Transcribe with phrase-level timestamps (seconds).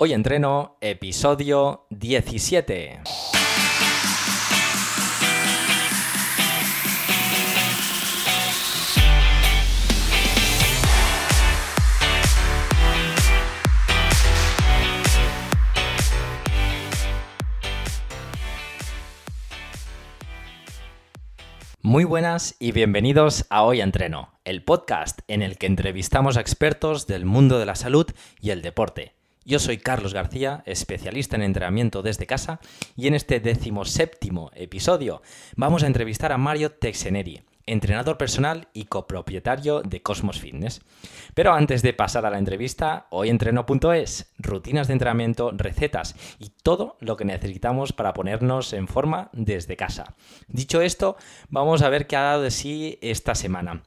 [0.00, 3.00] Hoy entreno, episodio 17.
[21.82, 27.08] Muy buenas y bienvenidos a Hoy Entreno, el podcast en el que entrevistamos a expertos
[27.08, 28.06] del mundo de la salud
[28.40, 29.17] y el deporte
[29.48, 32.60] yo soy Carlos García, especialista en entrenamiento desde casa,
[32.96, 35.22] y en este decimoséptimo episodio
[35.56, 40.82] vamos a entrevistar a Mario Texeneri, entrenador personal y copropietario de Cosmos Fitness.
[41.32, 47.16] Pero antes de pasar a la entrevista, hoyentreno.es, rutinas de entrenamiento, recetas y todo lo
[47.16, 50.14] que necesitamos para ponernos en forma desde casa.
[50.46, 51.16] Dicho esto,
[51.48, 53.82] vamos a ver qué ha dado de sí esta semana.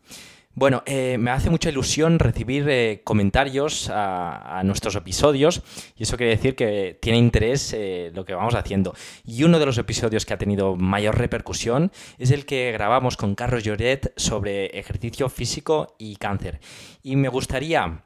[0.53, 5.63] Bueno, eh, me hace mucha ilusión recibir eh, comentarios a, nuestros episodios
[5.95, 8.93] y eso quiere decir que tiene interés eh, lo que vamos haciendo.
[9.23, 13.33] Y uno de los episodios que ha tenido mayor repercusión es el que grabamos con
[13.33, 16.59] Carlos Lloret sobre ejercicio físico y cáncer.
[17.01, 18.03] Y me gustaría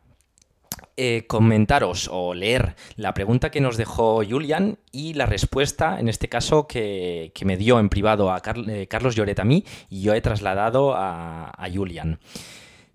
[0.97, 6.29] eh, comentaros o leer la pregunta que nos dejó Julian y la respuesta, en este
[6.29, 10.21] caso, que, me dio en privado a eh, Carlos Lloret a mí y yo he
[10.21, 12.19] trasladado a, Julian.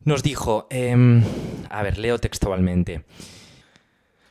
[0.05, 1.23] Nos dijo, em,
[1.69, 3.03] a ver, leo textualmente.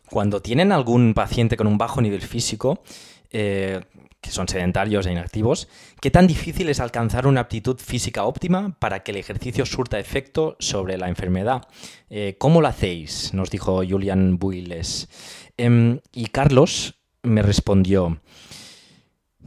[0.09, 2.81] Cuando tienen algún paciente con un bajo nivel físico,
[3.31, 3.81] eh,
[4.21, 5.67] que son sedentarios e inactivos,
[6.01, 10.57] ¿qué tan difícil es alcanzar una aptitud física óptima para que el ejercicio surta efecto
[10.59, 11.67] sobre la enfermedad?
[12.09, 13.33] Eh, ¿Cómo lo hacéis?
[13.33, 15.07] Nos dijo Julian Builes.
[15.57, 18.19] Em, y Carlos me respondió,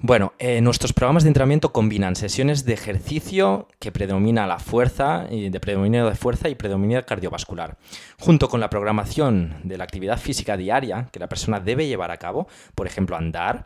[0.03, 5.61] bueno, eh, nuestros programas de entrenamiento combinan sesiones de ejercicio que predomina la fuerza, de
[5.61, 7.79] predominio de fuerza y predominio cardiovascular,
[8.19, 12.17] junto con la programación de la actividad física diaria que la persona debe llevar a
[12.17, 13.65] cabo, por ejemplo, andar,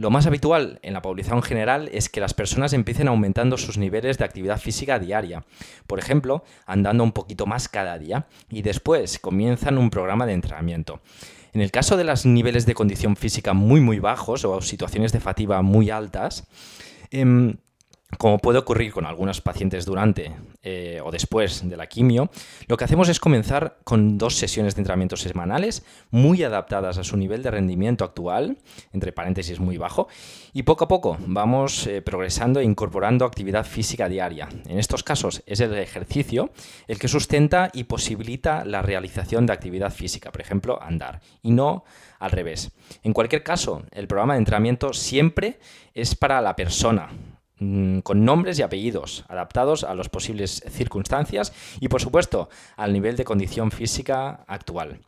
[0.00, 4.16] lo más habitual en la población general es que las personas empiecen aumentando sus niveles
[4.16, 5.44] de actividad física diaria,
[5.86, 11.00] por ejemplo, andando un poquito más cada día, y después comienzan un programa de entrenamiento.
[11.52, 15.20] En el caso de los niveles de condición física muy muy bajos o situaciones de
[15.20, 16.46] fatiga muy altas,
[17.10, 17.56] em,
[18.18, 20.32] como puede ocurrir con algunos pacientes durante
[20.62, 22.30] eh, o después de la quimio,
[22.66, 27.16] lo que hacemos es comenzar con dos sesiones de entrenamiento semanales muy adaptadas a su
[27.16, 28.58] nivel de rendimiento actual,
[28.92, 30.08] entre paréntesis muy bajo,
[30.52, 34.48] y poco a poco vamos eh, progresando e incorporando actividad física diaria.
[34.66, 36.50] En estos casos es el ejercicio
[36.88, 41.84] el que sustenta y posibilita la realización de actividad física, por ejemplo, andar, y no
[42.18, 42.72] al revés.
[43.02, 45.58] En cualquier caso, el programa de entrenamiento siempre
[45.94, 47.10] es para la persona,
[48.02, 53.24] con nombres y apellidos, adaptados a las posibles circunstancias y, por supuesto, al nivel de
[53.24, 55.00] condición física actual.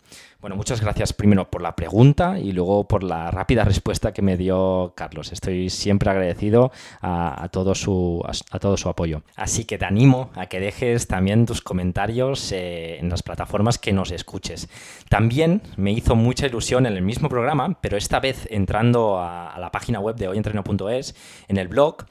[0.43, 4.37] Bueno, muchas gracias primero por la pregunta y luego por la rápida respuesta que me
[4.37, 5.31] dio Carlos.
[5.31, 9.23] Estoy siempre agradecido a, todo, su, a, todo su apoyo.
[9.37, 13.93] Así que te animo a que dejes también tus comentarios eh, en las plataformas que
[13.93, 14.69] nos escuches.
[15.09, 19.71] También me hizo mucha ilusión en el mismo programa, pero esta vez entrando a la
[19.71, 21.15] página web de hoyentreno.es,
[21.47, 22.05] en el blog,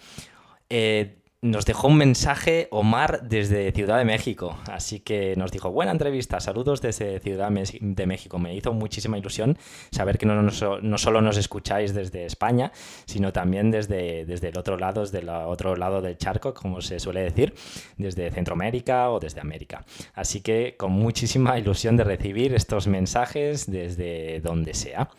[0.71, 4.59] eh, nos dejó un mensaje Omar desde Ciudad de México.
[4.71, 8.37] Así que nos dijo, buena entrevista, saludos desde Ciudad de México.
[8.37, 9.57] Me hizo muchísima ilusión
[9.89, 12.71] saber que no, solo nos escucháis desde España,
[13.05, 16.99] sino también desde, desde el otro lado, desde el otro lado del charco, como se
[16.99, 17.55] suele decir,
[17.97, 19.83] desde Centroamérica o desde América.
[20.13, 25.09] Así que con muchísima ilusión de recibir estos mensajes desde donde sea.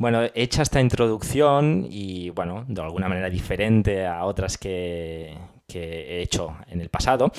[0.00, 5.36] Bueno, hecha esta introducción y, bueno, de alguna manera diferente a otras que,
[5.74, 7.30] he hecho en el pasado,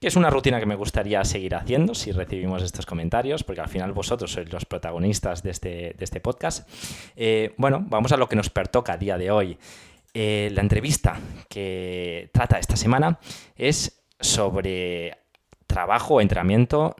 [0.00, 3.68] que es una rutina que me gustaría seguir haciendo si recibimos estos comentarios, porque al
[3.68, 6.68] final vosotros sois los protagonistas de este, este podcast.
[7.14, 9.56] Eh, bueno, vamos a lo que nos pertoca a día de hoy.
[10.12, 11.16] Eh, la entrevista
[11.48, 13.20] que trata esta semana
[13.54, 15.16] es sobre
[15.68, 16.96] trabajo o entrenamiento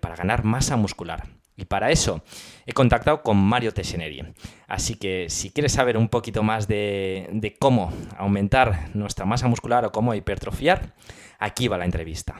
[0.00, 1.43] para ganar masa muscular.
[1.56, 2.22] Y para eso
[2.66, 4.22] he contactado con Mario Teseneri.
[4.66, 9.92] Así que si quieres saber un poquito más de, cómo aumentar nuestra masa muscular o
[9.92, 10.94] cómo hipertrofiar,
[11.38, 12.34] aquí va la entrevista.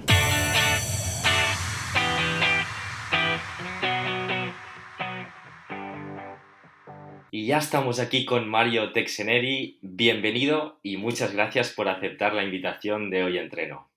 [7.31, 9.78] Y ya estamos aquí con Mario Texeneri.
[9.82, 13.94] Bienvenido y muchas gracias por aceptar la invitación de Hoy Entreno.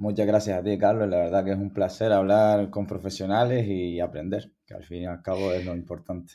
[0.00, 1.10] Muchas gracias a ti, Carlos.
[1.10, 5.06] La verdad que es un placer hablar con profesionales y aprender, que al fin y
[5.06, 6.32] al cabo es lo importante.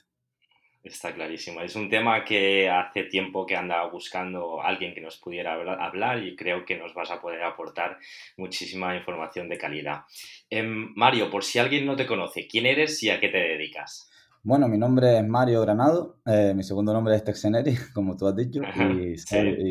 [0.84, 1.62] Está clarísimo.
[1.62, 5.54] Es un tema que hace tiempo que andaba buscando alguien que nos pudiera
[5.84, 7.98] hablar y creo que nos vas a poder aportar
[8.38, 10.02] muchísima información de calidad.
[10.48, 14.12] Em, Mario, por si alguien no te conoce, ¿quién eres y a qué te dedicas?
[14.44, 18.36] Bueno, mi nombre es Mario Granado, eh, mi segundo nombre es Texeneri, como tú has
[18.36, 19.16] dicho, y,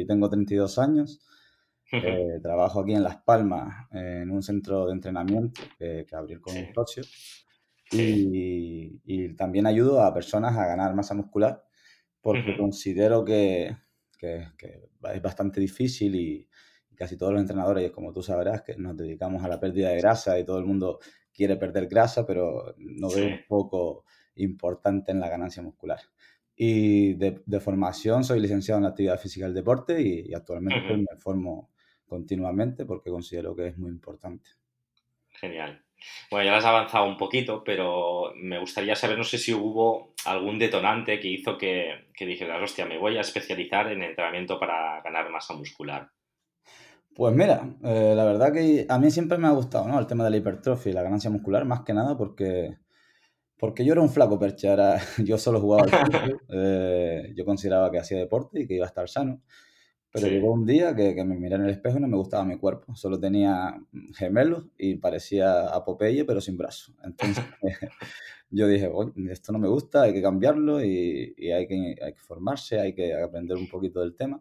[0.01, 1.21] y tengo 32 años.
[1.93, 6.57] Eh, trabajo aquí en Las Palmas, en un centro de entrenamiento que, que abrí con
[6.57, 7.03] un socio.
[7.93, 11.63] Y, y, también ayudo a personas a ganar masa muscular
[12.21, 13.77] porque considero que,
[14.19, 16.49] que, que, es bastante difícil y,
[16.97, 20.39] casi todos los entrenadores, como tú sabrás, que nos dedicamos a la pérdida de grasa
[20.39, 21.01] y todo el mundo
[21.33, 24.05] quiere perder grasa, pero no veo un poco
[24.37, 26.01] importante en la ganancia muscular.
[26.57, 31.19] Y de, de, formación soy licenciado en la actividad física del deporte y, actualmente me
[31.19, 31.71] formo
[32.07, 34.49] continuamente porque considero que es muy importante.
[35.31, 35.85] Genial.
[36.31, 40.15] Bueno, ya lo has avanzado un poquito, pero me gustaría saber, no sé si hubo
[40.27, 45.01] algún detonante que hizo que, que dijeras, hostia, me voy a especializar en entrenamiento para
[45.03, 46.11] ganar masa muscular.
[47.15, 49.99] Pues mira, eh, la verdad que a mí siempre me ha gustado ¿no?
[50.01, 52.77] el tema de la hipertrofia y la ganancia muscular, más que nada porque,
[53.57, 57.91] porque yo era un flaco percha, era, yo solo jugaba al fútbol, eh, yo consideraba
[57.93, 59.43] que hacía deporte y que iba a estar sano.
[60.15, 62.45] Pero llegó un día que, que, me miré en el espejo y no me gustaba
[62.45, 62.95] mi cuerpo.
[62.95, 63.77] Solo tenía
[64.15, 66.95] gemelos y parecía a Popeye, pero sin brazos.
[67.03, 67.45] Entonces
[68.51, 68.89] yo dije,
[69.29, 72.95] esto no me gusta, hay que cambiarlo y, y hay, que, hay, que, formarse, hay
[72.95, 74.41] que aprender un poquito del tema.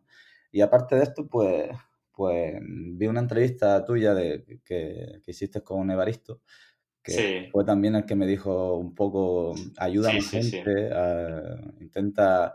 [0.52, 1.72] Y aparte de esto, pues,
[2.12, 6.42] pues vi una entrevista tuya de, que, que hiciste con Evaristo,
[7.02, 10.64] que fue también el que me dijo un poco, ayuda a la gente,
[11.80, 12.54] intenta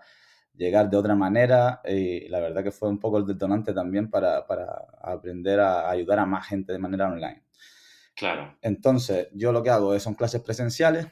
[0.58, 4.46] llegar de otra manera y la verdad que fue un poco el detonante también para,
[4.46, 4.66] para
[5.00, 7.44] aprender a ayudar a más gente de manera online.
[8.14, 8.56] Claro.
[8.60, 11.06] Entonces, yo lo que hago es, son clases presenciales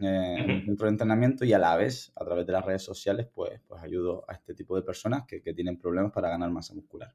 [0.00, 2.84] eh, en el centro de entrenamiento y a la vez, a través de las redes
[2.84, 6.50] sociales, pues, pues ayudo a este tipo de personas que, que tienen problemas para ganar
[6.50, 7.12] masa muscular.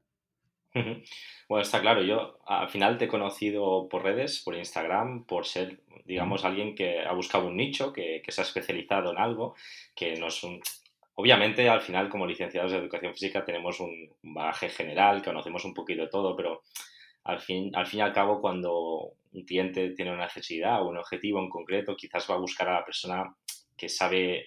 [1.48, 5.80] Bueno, está claro, yo al final te he conocido por redes, por Instagram, por ser,
[6.04, 9.56] digamos, alguien que ha buscado un nicho, que, que se ha especializado en algo,
[9.96, 10.60] que no es un,
[11.20, 16.02] Obviamente, al final, como licenciados de educación física, tenemos un bagaje general, conocemos un poquito
[16.02, 16.62] de todo, pero
[17.24, 20.96] al fin, al fin y al cabo, cuando un cliente tiene una necesidad o un
[20.96, 23.34] objetivo en concreto, quizás va a buscar a la persona
[23.76, 24.46] que sabe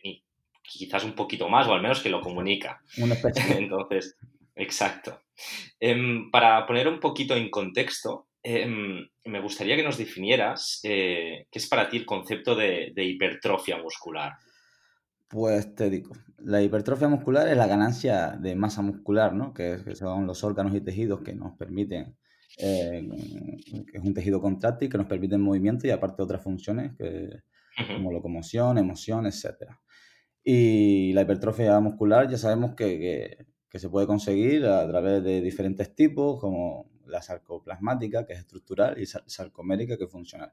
[0.61, 2.81] quizás un poquito más, o al menos que lo comunica.
[2.99, 3.15] Una.
[3.49, 4.17] Entonces,
[4.55, 5.23] exacto.
[5.77, 11.59] Em, para poner un poquito en contexto, em, me gustaría que nos definieras eh, qué
[11.59, 14.37] es para ti el concepto de hipertrofia muscular.
[15.31, 19.53] Pues te digo, la hipertrofia muscular es la ganancia de masa muscular, ¿no?
[19.53, 22.17] Que, son los órganos y tejidos que nos permiten,
[22.57, 23.07] eh,
[23.89, 27.29] que es un tejido contráctil que nos permite movimiento y aparte otras funciones que,
[27.87, 29.71] como locomoción, emoción, etc.
[30.43, 35.95] Y la hipertrofia muscular ya sabemos que, que, se puede conseguir a través de diferentes
[35.95, 40.51] tipos, como la sarcoplasmática, que es estructural, y sarcomérica, que es funcional.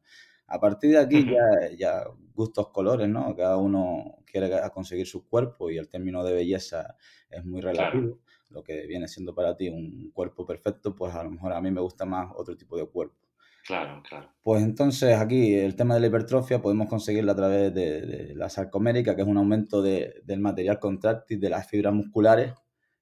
[0.49, 3.35] A partir de aquí ya, ya, gustos colores, ¿no?
[3.37, 6.97] Cada uno quiere conseguir su cuerpo y el término de belleza
[7.29, 8.21] es muy relativo.
[8.51, 11.71] Lo que viene siendo para ti un cuerpo perfecto, pues a lo mejor a mí
[11.71, 13.29] me gusta más otro tipo de cuerpo.
[13.67, 14.31] Claro, claro.
[14.43, 19.15] Pues entonces aquí el tema de la hipertrofia podemos conseguirlo a través de, la sarcomérica,
[19.15, 22.55] que es un aumento de, del material contráctil de las fibras musculares,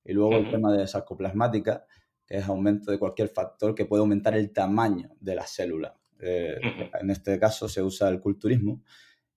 [0.04, 1.84] y luego el tema de sarcoplasmática,
[2.26, 5.96] que es aumento de cualquier factor que puede aumentar el tamaño de la célula.
[6.20, 6.58] Eh,
[7.00, 8.82] en este caso se usa el culturismo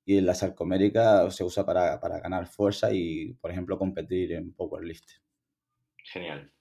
[0.05, 5.11] y la sarcomérica se usa para, para ganar fuerza y, por ejemplo, competir en powerlift.
[6.03, 6.51] Genial.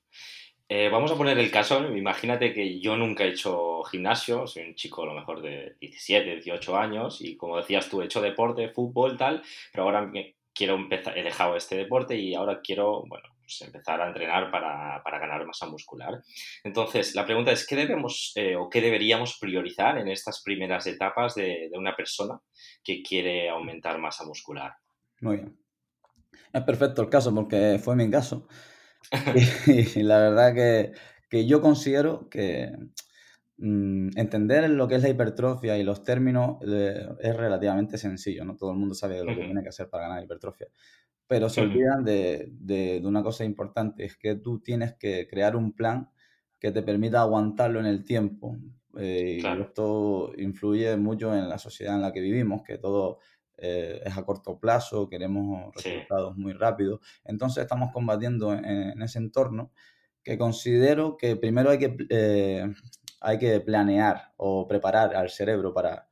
[0.71, 4.75] Eh, vamos a poner el caso, imagínate que yo nunca he hecho gimnasio, soy un
[4.75, 8.69] chico a lo mejor de 17, 18 años y como decías tú, he hecho deporte,
[8.69, 10.13] fútbol, tal, pero ahora
[10.53, 15.03] quiero empezar, he dejado este deporte y ahora quiero, bueno, pues, empezar a entrenar para,
[15.03, 16.23] para, ganar masa muscular.
[16.63, 21.35] Entonces, la pregunta es, ¿qué debemos eh, o qué deberíamos priorizar en estas primeras etapas
[21.35, 22.39] de, de, una persona
[22.85, 24.75] que quiere aumentar masa muscular?
[25.23, 25.59] Muy bien.
[26.53, 28.47] Es perfecto el caso porque fue mi caso.
[29.67, 30.93] y, y, la verdad que,
[31.31, 32.71] que yo considero que
[33.57, 38.57] mmm, entender lo que es la hipertrofia y los términos eh, es relativamente sencillo, ¿no?
[38.57, 40.69] Todo el mundo sabe lo que tiene que hacer para ganar hipertrofia
[41.29, 45.55] pero se olvidan de, de, de, una cosa importante, es que tú tienes que crear
[45.55, 46.11] un plan
[46.59, 48.57] que te permita aguantarlo en el tiempo.
[48.97, 49.61] Eh, claro.
[49.61, 53.19] Y esto influye mucho en la sociedad en la que vivimos, que todo
[53.59, 56.41] eh, es a corto plazo, queremos resultados sí.
[56.41, 57.01] muy rápidos.
[57.25, 59.71] Entonces estamos combatiendo en, en, ese entorno
[60.23, 62.73] que considero que primero hay que, eh,
[63.21, 66.09] hay que planear o preparar al cerebro para,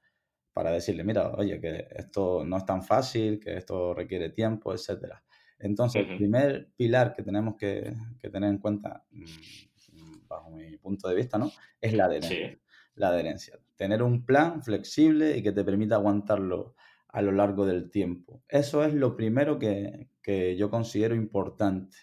[0.56, 5.12] para decirle, mira, oye, que esto no es tan fácil, que esto requiere tiempo, etc.
[5.58, 6.12] Entonces, uh -huh.
[6.12, 11.14] el primer pilar que tenemos que, que, tener en cuenta, mm, bajo mi punto de
[11.14, 11.52] vista, ¿no?
[11.78, 12.48] Es la adherencia.
[12.48, 12.58] Sí.
[12.94, 13.58] La adherencia.
[13.76, 16.74] Tener un plan flexible y que te permita aguantarlo
[17.08, 18.42] a lo largo del tiempo.
[18.48, 20.08] Eso es lo primero que,
[20.56, 21.98] yo considero importante.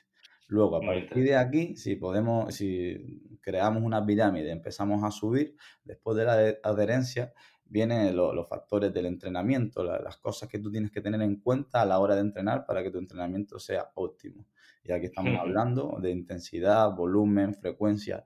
[0.47, 6.15] Luego, a partir de aquí, si podemos, si creamos una pirámide, empezamos a subir, después
[6.17, 7.33] de la adherencia,
[7.73, 11.85] vienen los factores del entrenamiento, las cosas que tú tienes que tener en cuenta a
[11.85, 14.45] la hora de entrenar para que tu entrenamiento sea óptimo.
[14.83, 18.23] Y aquí estamos hablando de intensidad, volumen, frecuencia,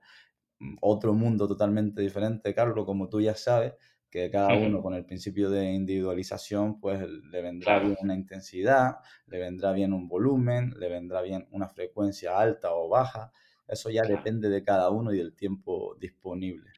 [0.58, 3.72] mm, otro mundo totalmente diferente, Carlos, como tú ya sabes,
[4.10, 9.38] que cada uno con el principio de individualización, pues le vendrá bien una intensidad, le
[9.38, 13.32] vendrá bien un volumen, le vendrá bien una frecuencia alta o baja.
[13.66, 16.70] Eso ya depende de cada uno y del tiempo disponible.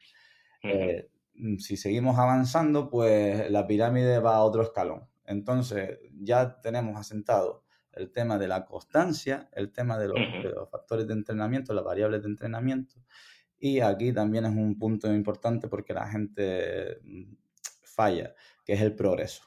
[0.62, 1.08] Eh,
[1.58, 5.08] si seguimos avanzando, pues la pirámide va a otro escalón.
[5.24, 10.70] Entonces, ya tenemos asentado el tema de la constancia, el tema de los, de los
[10.70, 12.96] factores de entrenamiento, las variables de entrenamiento,
[13.60, 17.34] y aquí también es un punto importante porque la gente mm,
[17.84, 19.44] falla, que es el progreso.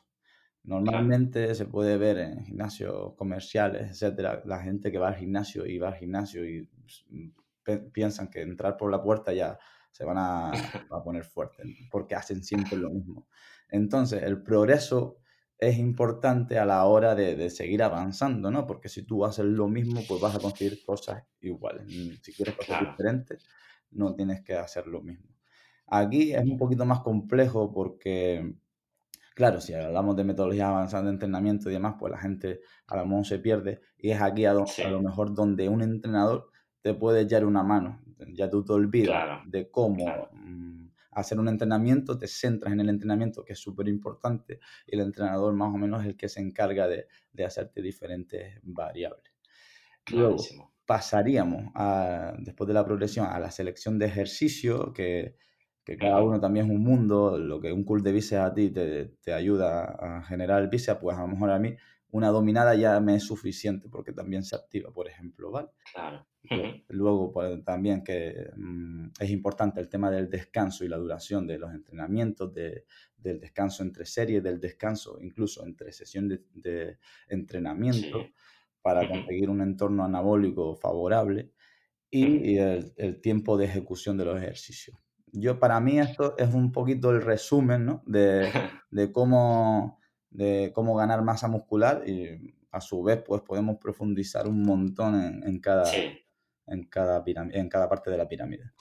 [0.65, 5.77] Normalmente se puede ver en gimnasios comerciales, etcétera, la gente que va al gimnasio y
[5.77, 6.69] va al gimnasio y
[7.09, 9.57] mm, piensan que entrar por la puerta ya
[9.93, 10.51] se van a,
[10.91, 13.27] a poner fuertes, porque hacen siempre lo mismo.
[13.69, 15.19] Entonces, el progreso
[15.57, 18.67] es importante a la hora de, de, seguir avanzando, ¿no?
[18.67, 21.87] Porque si tú haces lo mismo, pues vas a conseguir cosas iguales.
[22.21, 23.47] Si quieres cosas diferentes,
[23.91, 25.29] no tienes que hacer lo mismo.
[25.87, 28.55] Aquí es un poquito más complejo porque,
[29.35, 33.05] claro, si hablamos de metodologías avanzadas de entrenamiento y demás, pues la gente a lo
[33.05, 34.65] mejor se pierde y es aquí a, lo
[35.01, 36.49] mejor donde un entrenador
[36.81, 38.01] te puede echar una mano.
[38.33, 43.43] Ya tú te olvidas de cómo mm, hacer un entrenamiento, te centras en el entrenamiento,
[43.43, 46.87] que es súper importante, y el entrenador más o menos es el que se encarga
[46.87, 49.33] de, de hacerte diferentes variables.
[50.11, 50.37] Luego,
[50.85, 55.37] pasaríamos a, después de la progresión a la selección de ejercicio, que,
[55.83, 58.69] que cada uno también es un mundo, lo que un cool de bíceps a ti
[58.69, 61.75] te, te, ayuda a generar el bíceps, pues a lo mejor a mí
[62.11, 65.69] una dominada ya me es suficiente porque también se activa, por ejemplo, ¿vale?
[65.93, 66.27] Claro.
[66.89, 71.57] Luego pues, también que mm, es importante el tema del descanso y la duración de
[71.57, 72.85] los entrenamientos, de,
[73.17, 76.97] del descanso entre series, del descanso incluso entre sesiones de, de
[77.29, 78.25] entrenamiento
[78.81, 81.53] para conseguir un entorno anabólico favorable
[82.11, 84.97] y, el, tiempo de ejecución de los ejercicios.
[85.31, 88.03] Yo, para mí, esto es un poquito el resumen ¿no?
[88.05, 88.51] de,
[88.91, 94.61] de, cómo, de cómo ganar masa muscular y a su vez pues podemos profundizar un
[94.63, 95.85] montón en, en cada,
[96.67, 98.71] en, cada en cada parte de la pirámide.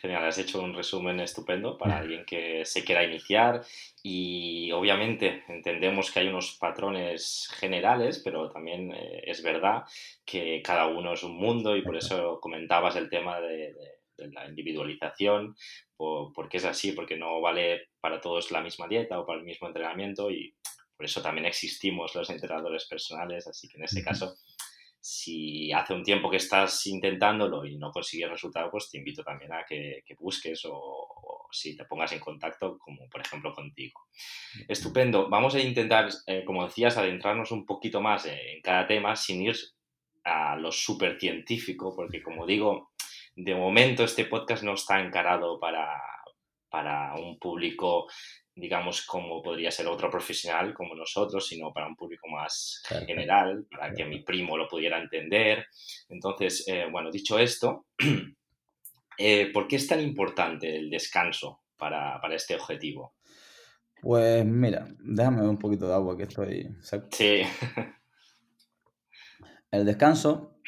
[0.00, 3.64] Genial, has hecho un resumen estupendo para alguien que se quiera iniciar
[4.02, 9.82] y obviamente entendemos que hay unos patrones generales, pero también eh, es verdad
[10.24, 13.74] que cada uno es un mundo y por eso comentabas el tema de,
[14.18, 15.54] la individualización,
[15.96, 19.68] porque es así, porque no vale para todos la misma dieta o para el mismo
[19.68, 20.54] entrenamiento y
[20.96, 24.34] por eso también existimos los entrenadores personales, así que en ese caso
[25.00, 29.52] si hace un tiempo que estás intentándolo y no consigues resultado, pues te invito también
[29.52, 34.02] a que, busques o, si te pongas en contacto, como por ejemplo contigo.
[34.66, 35.28] Estupendo.
[35.28, 39.56] Vamos a intentar, eh, como decías, adentrarnos un poquito más en cada tema sin ir
[40.24, 42.90] a lo súper científico, porque como digo,
[43.34, 45.88] de momento este podcast no está encarado para,
[46.68, 48.06] para un público
[48.58, 53.92] digamos, como podría ser otro profesional como nosotros, sino para un público más general, para
[53.92, 55.66] que mi primo lo pudiera entender.
[56.08, 57.86] Entonces, eh, bueno, dicho esto,
[59.18, 63.14] eh, ¿por qué es tan importante el descanso para, este objetivo?
[64.00, 66.68] Pues mira, déjame un poquito de agua que estoy.
[67.10, 67.42] Sí.
[69.70, 70.58] El descanso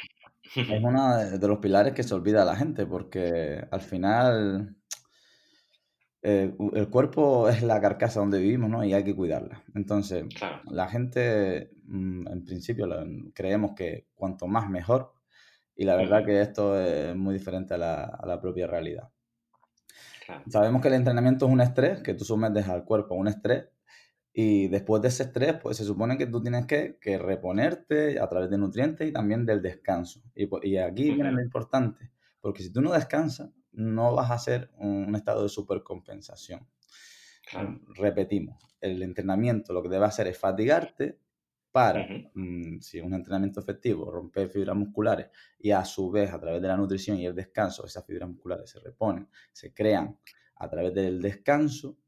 [0.54, 4.76] es uno de los pilares que se olvida a la gente, porque al final
[6.22, 8.84] eh, el cuerpo es la carcasa donde vivimos, ¿no?
[8.84, 9.62] Y hay que cuidarla.
[9.74, 10.26] Entonces,
[10.66, 12.86] la gente, mm, en principio,
[13.34, 15.14] creemos que cuanto más mejor,
[15.74, 19.08] y la verdad que esto es muy diferente a la, propia realidad.
[20.48, 23.64] Sabemos que el entrenamiento es un estrés, que tú sometes al cuerpo a un estrés,
[24.32, 28.50] y después de ese estrés, pues se supone que tú tienes que, reponerte a través
[28.50, 30.22] de nutrientes y también del descanso.
[30.34, 32.10] Y, pues, y aquí viene lo importante,
[32.42, 36.68] porque si tú no descansas, no vas a hacer un estado de supercompensación.
[37.96, 41.18] Repetimos, el entrenamiento lo que debe hacer es fatigarte
[41.72, 46.40] para, mm, si es un entrenamiento efectivo, romper fibras musculares y a su vez a
[46.40, 50.18] través de la nutrición y el descanso esas fibras musculares se reponen, se crean
[50.56, 51.98] a través del descanso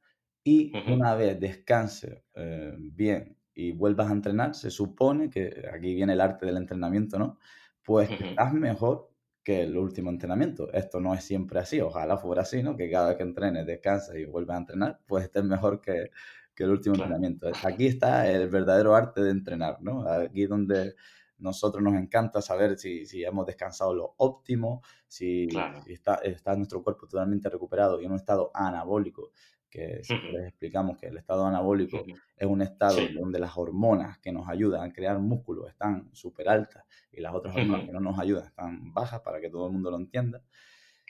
[0.45, 6.15] y una vez descanse eh, bien y vuelvas a entrenar, se supone que aquí viene
[6.15, 7.39] el arte del entrenamiento, ¿no?
[7.85, 9.12] Pues estás mejor
[9.43, 10.73] que el último entrenamiento.
[10.73, 12.77] Esto no es siempre así, ojalá fuera así, ¿no?
[12.77, 16.11] Que cada vez que entrenes, descansas y vuelves a entrenar, pues estés mejor que,
[16.55, 17.49] que el último entrenamiento.
[17.65, 20.09] Aquí está el verdadero arte de entrenar, ¿no?
[20.09, 20.95] Aquí donde
[21.39, 25.49] nosotros nos encanta saber si, si hemos descansado lo óptimo, si,
[25.87, 29.33] está, está, nuestro cuerpo totalmente recuperado y en un estado anabólico,
[29.73, 30.03] que
[30.33, 32.05] les explicamos que el estado anabólico
[32.37, 36.85] es un estado donde las hormonas que nos ayudan a crear músculo están súper altas
[37.11, 39.91] y las otras hormonas que no nos ayudan están bajas para que todo el mundo
[39.91, 40.43] lo entienda.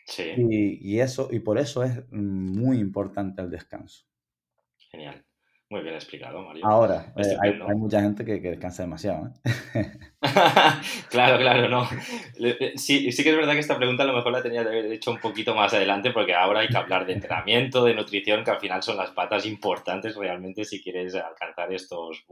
[0.06, 0.22] Sí.
[0.36, 4.06] Y, y, eso, y por eso es muy importante el descanso.
[4.78, 5.24] Genial.
[5.72, 6.66] Muy bien explicado, Mario.
[6.66, 9.32] Ahora, eh, hay, mucha gente que, descansa demasiado.
[9.74, 9.90] ¿eh?
[11.08, 11.88] claro, claro, no.
[12.76, 14.92] Sí, sí que es verdad que esta pregunta a lo mejor la tenía que haber
[14.92, 18.50] hecho un poquito más adelante porque ahora hay que hablar de entrenamiento, de nutrición, que
[18.50, 22.22] al final son las patas importantes realmente si quieres alcanzar estos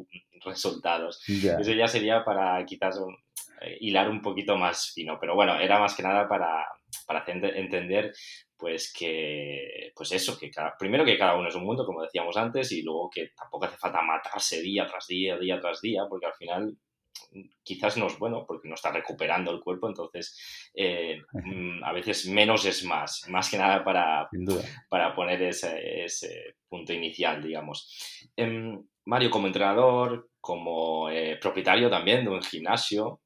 [0.45, 1.27] resultados.
[1.27, 3.01] Eso ya sería para quizás
[3.63, 6.67] eh, hilar un poquito más fino, pero bueno, era más que nada para,
[7.07, 8.13] para entender
[8.61, 12.71] pues que, pues eso, que primero que cada uno es un mundo, como decíamos antes,
[12.73, 16.35] y luego que tampoco hace falta matarse día tras día, día tras día, porque al
[16.35, 16.77] final
[17.63, 22.27] quizás no es bueno porque no está recuperando el cuerpo, entonces eh, mm, a veces
[22.27, 24.29] menos es más, más que nada para,
[24.89, 28.31] para poner ese, ese, punto inicial, digamos.
[28.37, 33.21] Em, Mario, como entrenador, como eh, propietario también de un gimnasio,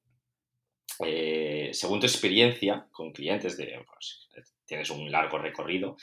[1.05, 4.29] eh, según tu experiencia con clientes de, pues,
[4.67, 5.97] tienes un largo recorrido.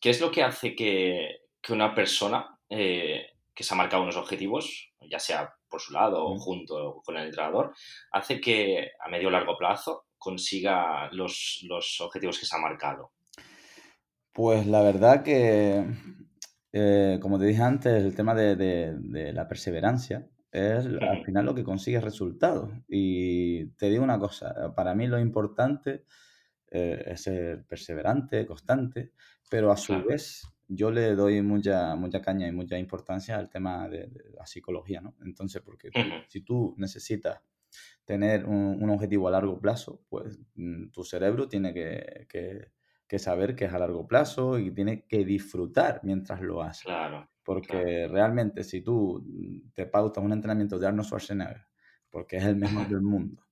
[0.00, 4.92] ¿Qué es lo que hace que, una persona eh, que se ha marcado unos objetivos,
[5.10, 7.74] ya sea por su lado o junto con el entrenador,
[8.12, 11.64] hace que a medio o largo plazo consiga los,
[12.00, 13.12] objetivos que se ha marcado?
[14.32, 15.84] Pues la verdad que,
[16.72, 21.64] eh, como te dije antes, el tema de, la perseverancia es al final lo que
[21.64, 22.70] consigue resultados.
[22.88, 26.04] Y te digo una cosa, para mí lo importante
[26.76, 29.12] eh, es ser perseverante, constante,
[29.50, 33.88] pero a su vez yo le doy mucha, mucha caña y mucha importancia al tema
[33.88, 35.14] de, la psicología, ¿no?
[35.24, 35.90] Entonces, porque
[36.28, 37.40] si tú necesitas
[38.04, 42.26] tener un, objetivo a largo plazo, pues mm, tu cerebro tiene que,
[43.08, 46.84] que, saber que es a largo plazo y tiene que disfrutar mientras lo hace.
[46.84, 47.28] Claro.
[47.42, 51.66] Porque realmente si tú mm, te pautas un entrenamiento de Arnold Schwarzenegger,
[52.10, 53.45] porque es el mejor del mundo,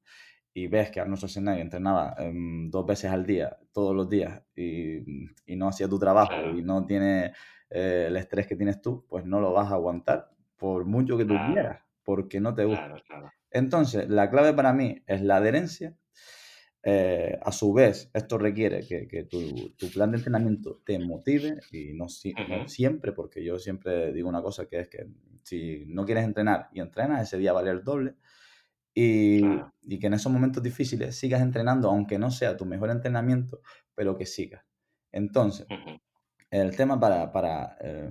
[0.54, 5.26] y ves que Arnold Schwarzenegger entrenaba em, dos veces al día, todos los días, y,
[5.44, 7.32] y no hacía tu trabajo y no tiene
[7.70, 11.24] eh, el estrés que tienes tú, pues no lo vas a aguantar por mucho que
[11.24, 12.94] tú quieras, porque no te gusta.
[13.50, 15.96] Entonces, la clave para mí es la adherencia.
[16.84, 21.58] Eh, a su vez, esto requiere que, que tu, tu, plan de entrenamiento te motive
[21.72, 22.06] y no,
[22.48, 25.06] no, siempre, porque yo siempre digo una cosa que es que
[25.42, 28.14] si no quieres entrenar y entrenas, ese día vale el doble.
[28.94, 29.42] Y,
[30.00, 33.60] que en esos momentos difíciles sigas entrenando, aunque no sea tu mejor entrenamiento,
[33.94, 34.64] pero que sigas.
[35.10, 35.66] Entonces,
[36.50, 38.08] el tema para, para, eh,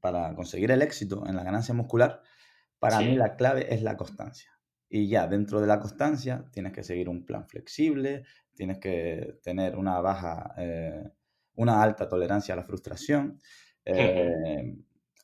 [0.00, 2.22] para, conseguir el éxito en la ganancia muscular,
[2.78, 4.50] para mí la clave es la constancia.
[4.88, 9.76] Y ya dentro de la constancia tienes que seguir un plan flexible, tienes que tener
[9.76, 11.04] una baja, eh,
[11.54, 13.38] una alta tolerancia a la frustración,
[13.84, 14.76] eh,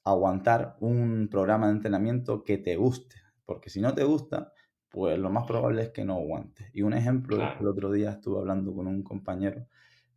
[0.05, 4.53] aguantar un programa de entrenamiento que te guste, porque si no te gusta,
[4.93, 6.71] pues lo más probable es que no aguante.
[6.75, 9.67] Y un ejemplo, el otro día estuve hablando con un compañero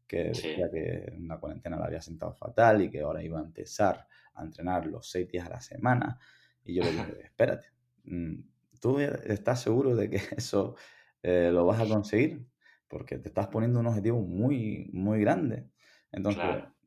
[0.06, 3.44] que decía que en la cuarentena le había sentado fatal y que ahora iba a
[3.44, 6.20] empezar a entrenar los seis días a la semana.
[6.66, 7.68] Y yo le dije, espérate,
[8.04, 8.36] mm,
[8.82, 10.76] ¿tú estás seguro de que eso
[11.24, 12.46] eh, lo vas a conseguir?
[12.90, 15.70] Porque te estás poniendo un objetivo muy, muy grande.
[16.12, 16.44] Entonces,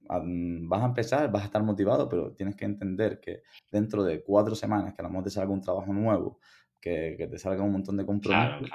[0.08, 4.54] vas a empezar, vas a estar motivado, pero tienes que entender que dentro de cuatro
[4.54, 6.38] semanas, que a lo mejor te salga un trabajo nuevo,
[6.80, 8.70] que, te salga un montón de compromisos,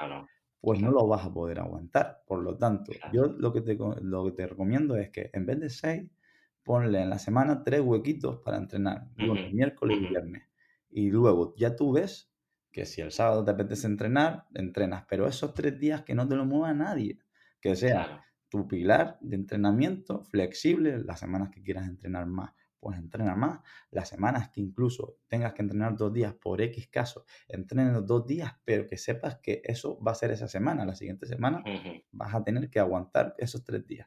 [0.60, 2.22] pues no lo vas a poder aguantar.
[2.26, 5.60] Por lo tanto, yo lo que, te, lo que te recomiendo es que en vez
[5.60, 6.10] de seis,
[6.62, 10.42] ponle en la semana tres huequitos para entrenar, lunes, miércoles y viernes.
[10.90, 12.30] Y luego ya tú ves
[12.72, 16.34] que si el sábado te apetece entrenar, entrenas, pero esos tres días que no te
[16.34, 17.18] lo mueva nadie,
[17.60, 22.52] que sea tu pilar de entrenamiento flexible las semanas que quieras entrenar más
[22.84, 23.60] pues entrena más.
[23.90, 28.52] Las semanas que incluso tengas que entrenar dos días por X caso, entrena dos días,
[28.62, 30.84] pero que sepas que eso va a ser esa semana.
[30.84, 31.64] La siguiente semana
[32.12, 34.06] vas a tener que aguantar esos tres días.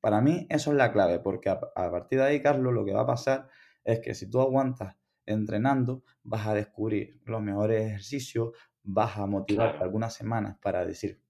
[0.00, 3.02] Para mí eso es la clave, porque a, partir de ahí, Carlos, lo que va
[3.02, 3.48] a pasar
[3.84, 8.50] es que si tú aguantas entrenando, vas a descubrir los mejores ejercicios,
[8.82, 11.22] vas a motivarte algunas semanas para decir,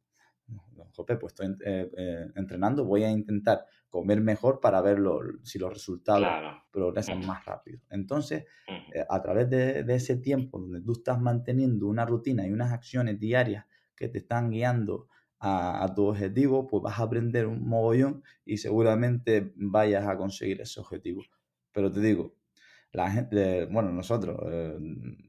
[0.96, 4.98] Jope, pues estoy eh, eh, entrenando, voy a intentar comer mejor para ver
[5.42, 6.26] si los resultados
[6.70, 7.80] progresan más rápido.
[7.90, 12.72] Entonces, eh, a través de, ese tiempo donde tú estás manteniendo una rutina y unas
[12.72, 18.22] acciones diarias que te están guiando a, tu objetivo, pues vas a aprender un mogollón
[18.44, 21.22] y seguramente vayas a conseguir ese objetivo.
[21.72, 22.34] Pero te digo,
[22.92, 24.78] la gente, bueno, nosotros eh,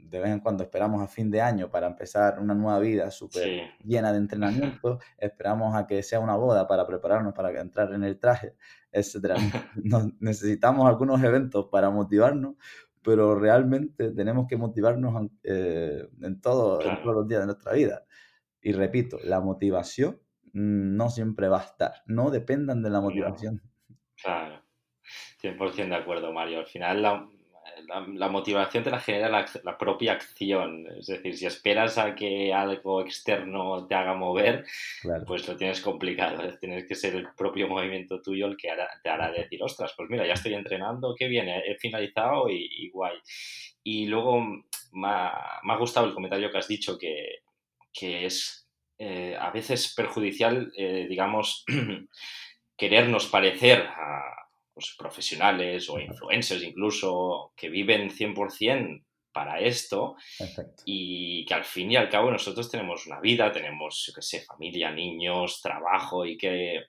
[0.10, 3.74] de vez en cuando esperamos a fin de año para empezar una nueva vida súper
[3.84, 8.20] llena de entrenamiento, esperamos a que sea una boda para prepararnos para entrar en el
[8.20, 8.56] traje,
[8.91, 9.36] etc.
[10.20, 12.56] necesitamos algunos eventos para motivarnos,
[13.02, 18.04] pero realmente tenemos que motivarnos eh, en, todo, en todos los días de nuestra vida.
[18.62, 20.20] Y repito, la motivación
[20.54, 23.62] no siempre va a estar, no dependan de la motivación.
[24.22, 24.62] Claro,
[25.41, 26.60] 100% de acuerdo, Mario.
[26.60, 27.30] Al final la,
[27.88, 29.30] la, motivación te la genera
[29.64, 30.88] la, propia acción.
[30.98, 34.66] Es decir, si esperas a que algo externo te haga mover,
[35.26, 36.58] pues lo tienes complicado.
[36.60, 38.70] Tienes que ser el propio movimiento tuyo el que
[39.04, 43.18] te hará decir, ostras, pues mira, ya estoy entrenando, qué bien, he finalizado y, guay.
[43.84, 44.42] Y luego
[44.92, 47.42] me ha, gustado el comentario que has dicho que,
[48.00, 48.68] es
[49.00, 51.66] eh, a veces perjudicial, eh, digamos,
[52.78, 54.47] querernos parecer a
[54.78, 60.16] pues, profesionales o influencers incluso que viven 100% para esto
[60.86, 64.42] y que al fin y al cabo nosotros tenemos una vida, tenemos, yo qué sé,
[64.42, 66.84] familia, niños, trabajo y que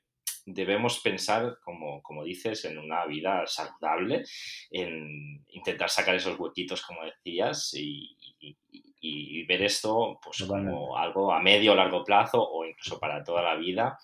[0.44, 4.22] debemos pensar, como, como dices, en una vida saludable,
[4.70, 8.54] en intentar sacar esos huequitos, como decías, y, y
[9.46, 13.54] ver esto pues como algo a medio o largo plazo o incluso para toda la
[13.56, 13.98] vida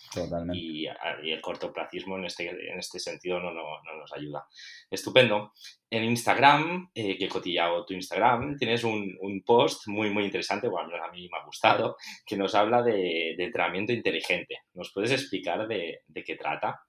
[0.53, 3.63] y, el cortoplacismo en este, en este sentido no, no,
[3.99, 4.47] nos ayuda.
[4.91, 5.53] Estupendo.
[5.91, 10.67] En Instagram, eh, que he cotillado tu Instagram, tienes un, un, post muy muy interesante,
[10.67, 14.59] bueno, a mí me ha gustado, que nos habla de, de entrenamiento inteligente.
[14.75, 16.81] ¿Nos puedes explicar de, de qué trata?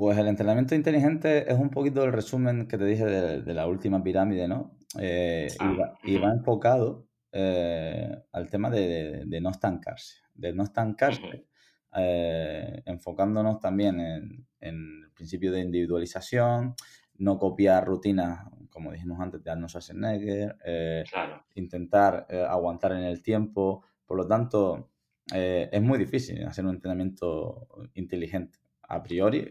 [0.00, 4.02] Pues el entrenamiento inteligente es un poquito el resumen que te dije de, la última
[4.02, 4.70] pirámide, ¿no?
[4.98, 5.46] Eh,
[6.04, 11.46] y, va, enfocado eh, al tema de, no estancarse, de no estancarse,
[11.96, 16.74] eh, enfocándonos también en, el principio de individualización,
[17.18, 21.04] no copiar rutinas, como dijimos antes, de Arnold Schwarzenegger, eh,
[21.54, 24.90] intentar aguantar en el tiempo, por lo tanto,
[25.32, 28.58] es muy difícil hacer un entrenamiento inteligente.
[28.82, 29.48] A priori,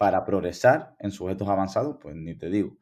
[0.00, 2.78] para progresar en sujetos avanzados, pues ni te digo.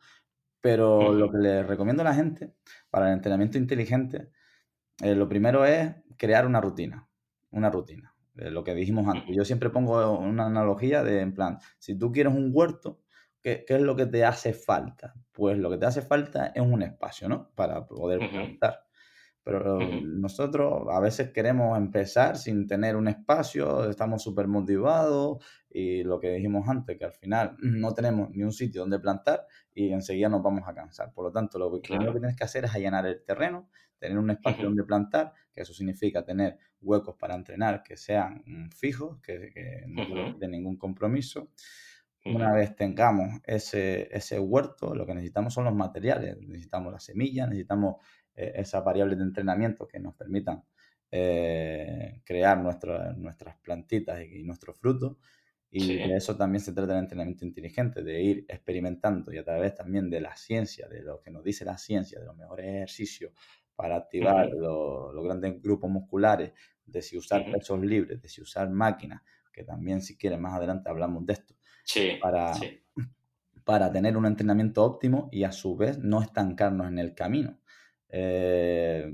[0.60, 2.54] Pero lo que le recomiendo a la gente
[2.90, 4.30] para el entrenamiento inteligente,
[5.00, 7.08] eh, lo primero es crear una rutina.
[7.50, 8.14] Una rutina.
[8.34, 9.34] lo que dijimos antes.
[9.34, 13.00] Yo siempre pongo una analogía de, en plan, si tú quieres un huerto,
[13.42, 15.14] ¿qué, es lo que te hace falta?
[15.32, 17.50] Pues lo que te hace falta es un espacio, ¿no?
[17.54, 18.88] Para poder plantar.
[19.48, 26.20] Pero nosotros a veces queremos empezar sin tener un espacio, estamos súper motivados y lo
[26.20, 30.28] que dijimos antes, que al final no tenemos ni un sitio donde plantar y enseguida
[30.28, 31.14] nos vamos a cansar.
[31.14, 34.28] Por lo tanto, lo primero que tienes que hacer es allanar el terreno, tener un
[34.28, 39.82] espacio donde plantar, que eso significa tener huecos para entrenar que sean mm, fijos, que,
[39.87, 41.52] no de ningún compromiso.
[42.26, 46.37] Una vez tengamos ese, ese huerto, lo que necesitamos son los materiales.
[46.38, 47.96] Necesitamos las semillas, necesitamos
[48.38, 50.62] esas variables de entrenamiento que nos permitan
[51.11, 55.16] eh, crear nuestras plantitas y, nuestros frutos.
[55.70, 59.74] Y de eso también se trata el entrenamiento inteligente, de ir experimentando y a través
[59.74, 63.33] también de la ciencia, de lo que nos dice la ciencia, de los mejores ejercicios
[63.77, 66.53] para activar los, grandes grupos musculares,
[66.87, 69.22] de si usar pesos libres, de si usar máquinas,
[69.53, 71.55] que también si quieres más adelante hablamos de esto,
[72.20, 72.55] para,
[73.64, 77.61] para tener un entrenamiento óptimo y a su vez no estancarnos en el camino.
[78.08, 79.10] Eh,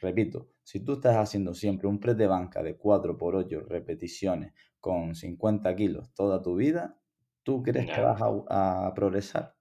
[0.00, 4.52] repito, si tú estás haciendo siempre un press de banca de 4 por 8 repeticiones
[4.80, 6.98] con 50 kilos toda tu vida,
[7.42, 9.54] ¿tú crees que vas a, progresar?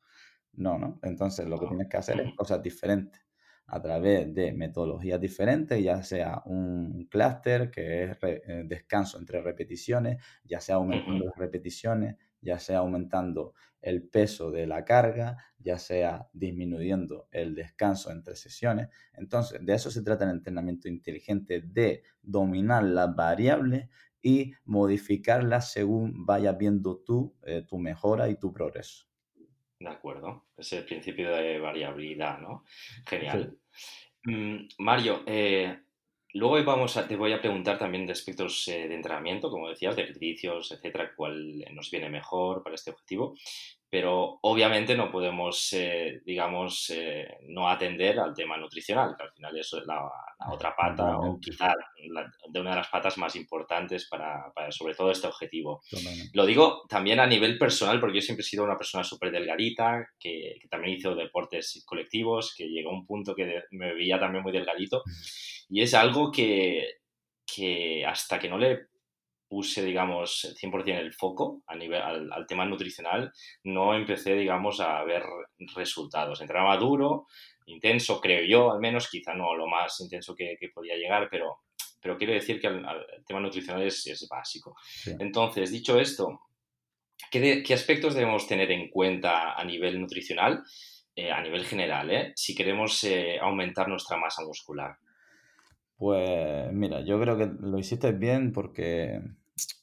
[0.53, 0.99] No, ¿no?
[1.03, 3.21] Entonces lo que tienes que hacer es cosas diferentes
[3.67, 10.21] a través de metodologías diferentes, ya sea un clúster, que es eh, descanso entre repeticiones,
[10.43, 16.27] ya sea aumentando las repeticiones, ya sea aumentando el peso de la carga, ya sea
[16.33, 18.89] disminuyendo el descanso entre sesiones.
[19.13, 23.89] Entonces, de eso se trata el entrenamiento inteligente, de dominar las variables
[24.21, 29.07] y modificarlas según vayas viendo tú eh, tu mejora y tu progreso.
[29.79, 32.63] De acuerdo, es el principio de variabilidad, ¿no?
[33.07, 33.57] Genial.
[34.25, 35.75] Mm, Mario, eh,
[36.33, 39.95] Luego vamos a, te voy a preguntar también de aspectos eh, de entrenamiento, como decías,
[39.95, 43.35] de ejercicios, etcétera, cuál nos viene mejor para este objetivo.
[43.89, 49.57] Pero obviamente no podemos, eh, digamos, eh, no atender al tema nutricional, que al final
[49.57, 50.09] eso es la,
[50.49, 51.73] otra pata o quizá
[52.47, 55.81] de una de las patas más importantes para, sobre todo este objetivo.
[56.33, 60.07] Lo digo también a nivel personal porque yo siempre he sido una persona súper delgadita,
[60.17, 64.53] que, también hizo deportes colectivos, que llegó a un punto que me veía también muy
[64.53, 65.03] delgadito
[65.71, 66.97] y es algo que,
[67.45, 68.87] que hasta que no le
[69.47, 73.31] puse, digamos, 100% el foco a nivel, al, tema nutricional,
[73.63, 75.23] no empecé, digamos, a ver
[75.73, 76.41] resultados.
[76.41, 77.27] Entrenaba duro,
[77.65, 81.59] intenso, creo yo, al menos, quizá no lo más intenso que, podía llegar, pero,
[82.01, 82.85] pero quiero decir que el,
[83.25, 84.75] tema nutricional es, es básico.
[85.19, 86.41] Entonces, dicho esto,
[87.29, 90.63] ¿qué, ¿qué, aspectos debemos tener en cuenta a nivel nutricional,
[91.15, 94.97] eh, a nivel general, eh, si queremos eh, aumentar nuestra masa muscular?
[96.01, 99.21] Pues mira, yo creo que lo hiciste bien porque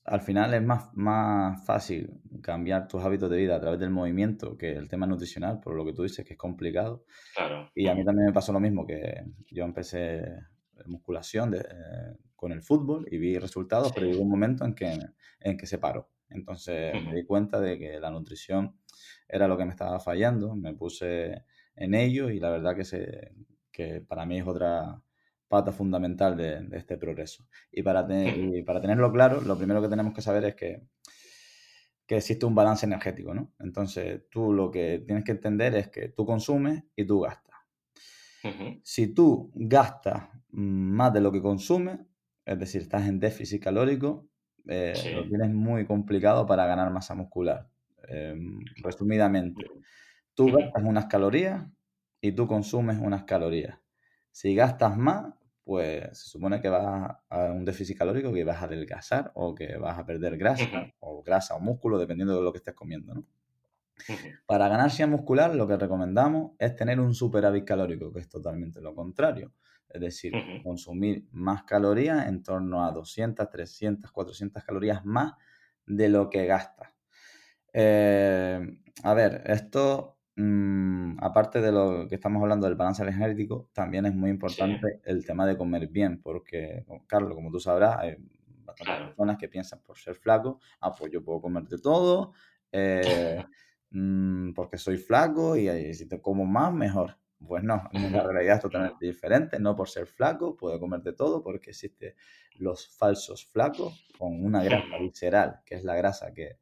[0.04, 2.10] al final es más, más fácil
[2.42, 5.84] cambiar tus hábitos de vida a través del movimiento que el tema nutricional, por lo
[5.84, 7.04] que tú dices que es complicado.
[7.36, 7.70] Claro.
[7.72, 10.24] Y a mí también me pasó lo mismo, que yo empecé
[10.86, 14.98] musculación de, eh, con el fútbol y vi resultados, pero llegó un momento en que,
[15.38, 16.10] en que se paró.
[16.30, 18.74] Entonces me di cuenta de que la nutrición
[19.28, 21.44] era lo que me estaba fallando, me puse
[21.76, 23.36] en ello y la verdad que, se,
[23.70, 25.00] que para mí es otra
[25.48, 27.44] pata fundamental de, este progreso.
[27.72, 28.06] Y para,
[28.66, 30.82] para tenerlo claro, lo primero que tenemos que saber es que,
[32.06, 33.52] que existe un balance energético, ¿no?
[33.58, 37.48] Entonces, tú lo que tienes que entender es que tú consumes y tú gastas.
[38.82, 41.98] Si tú gastas más de lo que consumes,
[42.46, 44.26] es decir, estás en déficit calórico,
[44.66, 47.68] eh, lo tienes muy complicado para ganar masa muscular.
[48.08, 49.66] Em, resumidamente,
[50.34, 51.66] tú gastas unas calorías
[52.22, 53.78] y tú consumes unas calorías.
[54.38, 58.66] Si gastas más, pues se supone que vas a un déficit calórico que vas a
[58.66, 62.58] adelgazar o que vas a perder grasa o grasa o músculo, dependiendo de lo que
[62.58, 63.24] estés comiendo, ¿no?
[64.46, 68.94] Para ganar muscular, lo que recomendamos es tener un superávit calórico, que es totalmente lo
[68.94, 69.54] contrario.
[69.88, 75.32] Es decir, consumir más calorías en torno a 200, 300, 400 calorías más
[75.84, 76.90] de lo que gastas.
[77.72, 78.60] Eh,
[79.02, 84.14] a ver, esto Mm, aparte de lo que estamos hablando del balance energético, también es
[84.14, 88.16] muy importante el tema de comer bien, porque, Carlos, como tú sabrás, hay
[88.64, 92.34] bastantes personas que piensan por ser flaco, ah, pues yo puedo comer de todo,
[92.70, 93.44] eh,
[93.90, 97.16] mm, porque soy flaco y, si te como más, mejor.
[97.44, 97.92] Pues no, la
[98.32, 102.14] realidad es totalmente diferente, no por ser flaco, puedo comer de todo, porque existen
[102.58, 106.58] los falsos flacos con una grasa visceral, que es la grasa que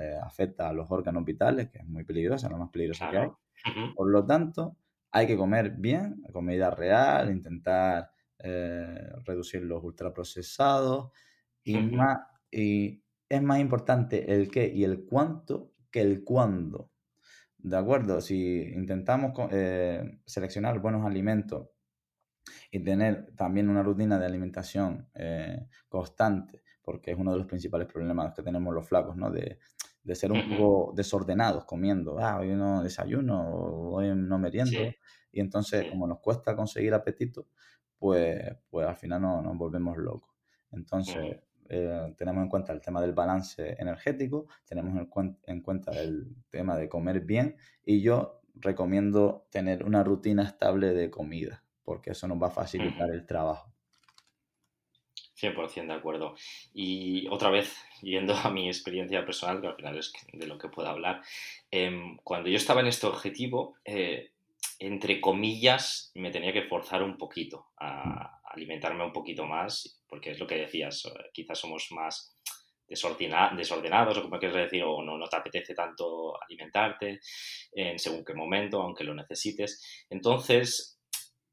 [0.00, 3.30] eh, afecta a los órganos vitales, que es muy peligrosa, lo más peligrosa que hay.
[3.96, 4.76] Por lo tanto,
[5.10, 11.10] hay que comer bien, comida real, intentar eh, reducir los ultraprocesados
[11.64, 12.18] y, más,
[12.50, 16.92] y es más importante el qué y el cuánto que el cuándo.
[17.56, 18.20] ¿De acuerdo?
[18.20, 21.70] Si intentamos eh, seleccionar buenos alimentos
[22.70, 25.08] y tener también una rutina de alimentación
[25.88, 29.30] constante, porque es uno de los principales problemas que tenemos los flacos, ¿no?
[29.30, 29.58] De,
[30.02, 32.18] de ser un poco desordenados comiendo.
[32.18, 33.50] Ah, hoy no desayuno,
[33.92, 34.78] hoy no meriendo.
[35.30, 37.48] Y entonces, como nos cuesta conseguir apetito,
[37.98, 40.30] pues, pues al final no, nos volvemos locos.
[40.72, 41.36] Entonces,
[41.68, 46.76] eh, tenemos en cuenta el tema del balance energético, tenemos en, en, cuenta el tema
[46.78, 52.40] de comer bien y yo recomiendo tener una rutina estable de comida, porque eso nos
[52.40, 53.72] va a facilitar el trabajo.
[55.40, 56.34] 100% de acuerdo.
[56.74, 60.68] Y otra vez, yendo a mi experiencia personal, que al final es de lo que
[60.68, 61.22] puedo hablar,
[61.70, 64.30] em, cuando yo estaba en este objetivo, eh,
[64.78, 70.38] entre comillas, me tenía que forzar un poquito a alimentarme un poquito más, porque es
[70.38, 72.34] lo que decías, eh, quizás somos más
[72.88, 77.20] desordenados o como quieres decir, o no, te apetece tanto alimentarte
[77.72, 80.06] en según qué momento, aunque lo necesites.
[80.08, 80.98] Entonces,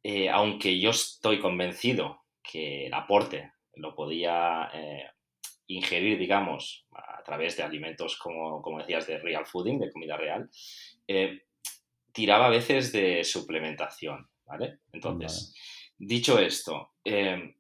[0.02, 5.10] eh, aunque yo estoy convencido que el aporte lo podía eh,
[5.68, 10.50] ingerir, digamos, a través de alimentos como, como, decías, de real fooding, de comida real,
[11.08, 11.44] eh,
[12.12, 14.80] tiraba a veces de suplementación, ¿vale?
[14.92, 15.56] Entonces,
[15.98, 17.56] dicho esto, eh,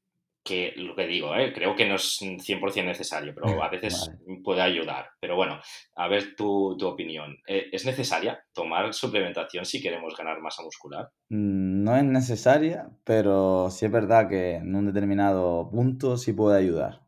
[0.46, 1.52] que lo que digo, ¿eh?
[1.52, 4.12] creo que no es 100% necesario, pero a veces
[4.44, 5.10] puede ayudar.
[5.20, 5.60] Pero bueno,
[5.96, 7.38] a ver tu, tu opinión.
[7.48, 11.10] Eh, ¿Es necesaria tomar suplementación si queremos ganar masa muscular?
[11.30, 16.60] Mm, no es necesaria, pero sí es verdad que en un determinado punto sí puede
[16.60, 17.02] ayudar.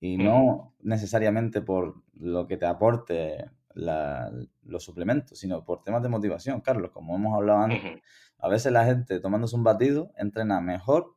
[0.00, 6.60] Y no necesariamente por lo que te aporte los suplementos, sino por temas de motivación,
[6.60, 6.90] Carlos.
[6.92, 8.02] Como hemos hablado antes,
[8.38, 11.13] a veces la gente tomándose un batido entrena mejor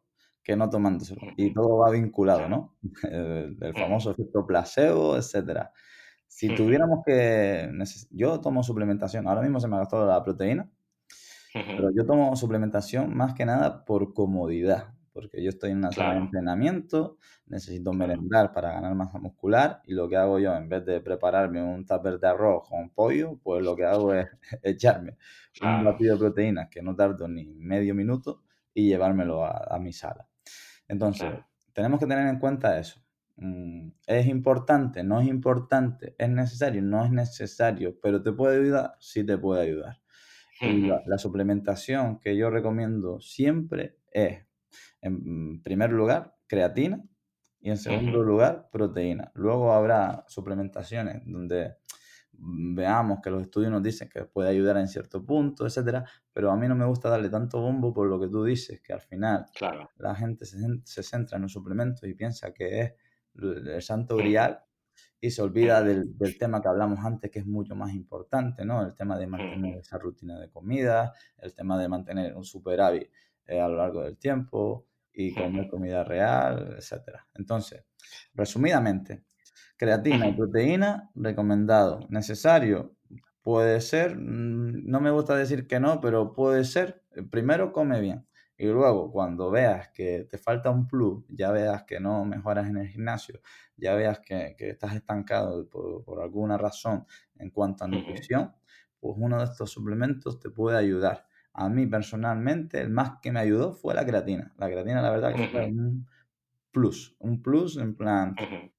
[0.47, 1.19] que no tomándoselo.
[1.35, 2.77] Y todo va vinculado, ¿no?
[3.03, 5.73] El, famoso efecto placebo, etcétera.
[6.25, 7.69] Si tuviéramos que...
[8.11, 10.69] Yo tomo suplementación, ahora mismo se me ha gastado la proteína,
[11.53, 16.13] pero yo tomo suplementación más que nada por comodidad, porque yo estoy en una sala
[16.13, 20.85] de entrenamiento, necesito merendar para ganar masa muscular y lo que hago yo, en vez
[20.85, 24.29] de prepararme un tupper de arroz con pollo, pues lo que hago es
[24.63, 25.17] echarme
[25.61, 30.25] un batido de proteínas que no tardo ni medio minuto y llevármelo a mi sala.
[30.87, 31.29] Entonces,
[31.73, 33.01] tenemos que tener en cuenta eso.
[33.37, 35.03] mm, ¿es importante?
[35.03, 36.15] ¿No es importante?
[36.17, 36.81] ¿Es necesario?
[36.81, 38.95] No es necesario, pero ¿te puede ayudar?
[38.99, 39.99] Sí te puede ayudar.
[40.61, 44.43] la, la suplementación que yo recomiendo siempre es,
[45.01, 47.03] en primer lugar, creatina
[47.59, 49.31] y en segundo lugar, proteína.
[49.35, 51.75] Luego habrá suplementaciones donde
[52.39, 56.55] veamos que los estudios nos dicen que puede ayudar en cierto punto, etcétera, pero a
[56.55, 59.45] mí no me gusta darle tanto bombo por lo que tú dices, que al final
[59.55, 59.89] claro.
[59.97, 62.93] la gente se, se, centra en los suplementos y piensa que es
[63.35, 64.59] el santo grial
[65.19, 68.85] y se olvida del, del, tema que hablamos antes, que es mucho más importante, ¿no?
[68.85, 73.09] El tema de mantener esa rutina de comida, el tema de mantener un superávit
[73.47, 77.27] eh, a lo largo del tiempo y comer comida real, etcétera.
[77.33, 77.83] Entonces,
[78.33, 79.23] resumidamente,
[79.77, 81.99] Creatina y proteína, recomendado.
[82.09, 82.95] Necesario,
[83.41, 87.03] puede ser, mm, no me gusta decir que no, pero puede ser.
[87.15, 88.27] Eh, primero come bien.
[88.57, 92.77] Y luego, cuando veas que te falta un plus, ya veas que no mejoras en
[92.77, 93.39] el gimnasio,
[93.75, 97.05] ya veas que, estás estancado por, alguna razón
[97.37, 98.53] en cuanto a nutrición,
[98.99, 101.27] pues uno de estos suplementos te puede ayudar.
[101.53, 104.53] A mí personalmente, el más que me ayudó fue la creatina.
[104.57, 106.07] La creatina, la verdad, que fue un
[106.79, 107.15] plus.
[107.19, 108.35] Un plus en plan,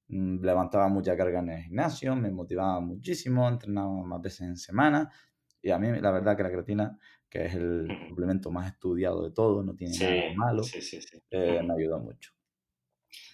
[0.09, 5.11] Mm, levantaba mucha carga en el gimnasio, me motivaba muchísimo, entrenaba más veces en semana
[5.61, 6.97] y a mí la verdad que la creatina,
[7.29, 10.63] que es el suplemento más estudiado de todo, no tiene nada malo,
[11.29, 12.31] eh, me ayuda mucho.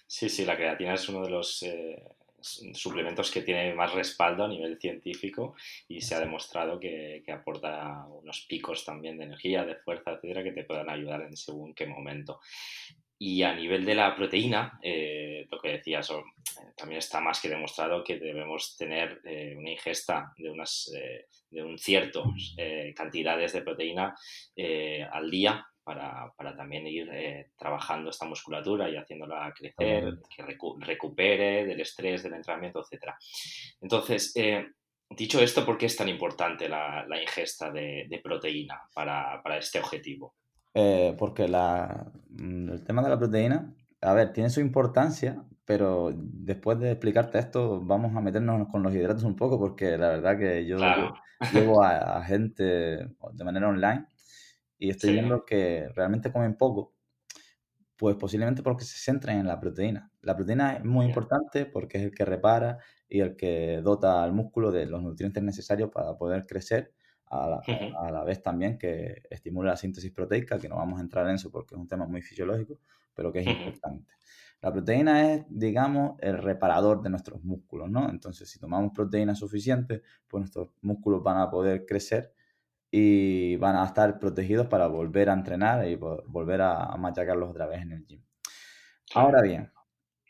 [0.06, 2.02] Sí, sí, la creatina es uno de los eh,
[2.40, 5.54] suplementos que tiene más respaldo a nivel científico
[5.88, 10.44] y se ha demostrado que, que, aporta unos picos también de energía, de fuerza, etcétera,
[10.44, 12.38] que te puedan ayudar en según qué momento.
[13.18, 17.48] Y a nivel de la proteína, eh, lo que decías, eh, también está más que
[17.48, 20.90] demostrado que debemos tener eh, una ingesta de unas
[21.50, 22.24] de un cierto
[22.94, 24.14] cantidades de proteína
[25.10, 27.08] al día para, para también ir
[27.56, 30.42] trabajando esta musculatura y haciéndola crecer, que
[30.80, 33.12] recupere del estrés, del entrenamiento, etc.
[33.80, 34.34] Entonces,
[35.08, 39.58] dicho esto, ¿por qué es tan importante la, la ingesta de, de proteína para, para
[39.58, 40.34] este objetivo?
[40.78, 46.12] Eh, porque la, mm, el tema de la proteína, a ver, tiene su importancia, pero
[46.14, 50.38] después de explicarte esto, vamos a meternos con los hidratos un poco, porque la verdad
[50.38, 50.76] que yo
[51.52, 54.06] llevo a, gente de manera online
[54.78, 56.94] y estoy viendo que realmente comen poco,
[57.96, 60.10] pues posiblemente porque se centran en la proteína.
[60.20, 64.34] La proteína es muy importante porque es el que repara y el que dota al
[64.34, 66.92] músculo de los nutrientes necesarios para poder crecer
[67.28, 71.34] a la, vez también que estimula la síntesis proteica, que no vamos a entrar en
[71.34, 72.78] eso porque es un tema muy fisiológico,
[73.14, 74.14] pero que es importante.
[74.62, 78.08] La proteína es, digamos, el reparador de nuestros músculos, ¿no?
[78.08, 82.32] Entonces, si tomamos proteína suficiente, pues nuestros músculos van a poder crecer
[82.90, 87.82] y van a estar protegidos para volver a entrenar y volver a machacarlos otra vez
[87.82, 88.22] en el gym.
[89.14, 89.70] Ahora bien,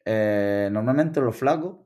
[0.05, 1.79] eh, normalmente los flacos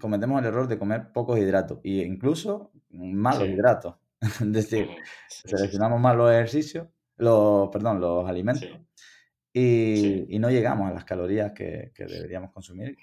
[0.00, 3.96] cometemos el error de comer pocos hidratos e incluso malos hidratos.
[4.40, 4.88] es decir,
[5.28, 8.68] seleccionamos mal los ejercicios, los, perdón, los alimentos
[9.58, 12.98] y, no llegamos a las calorías que, deberíamos consumir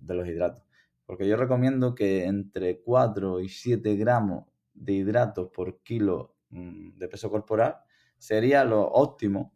[0.00, 0.64] de los hidratos.
[1.06, 7.08] Porque yo recomiendo que entre 4 y 7 gramos de hidratos por kilo mm, de
[7.08, 7.76] peso corporal
[8.18, 9.54] sería lo óptimo.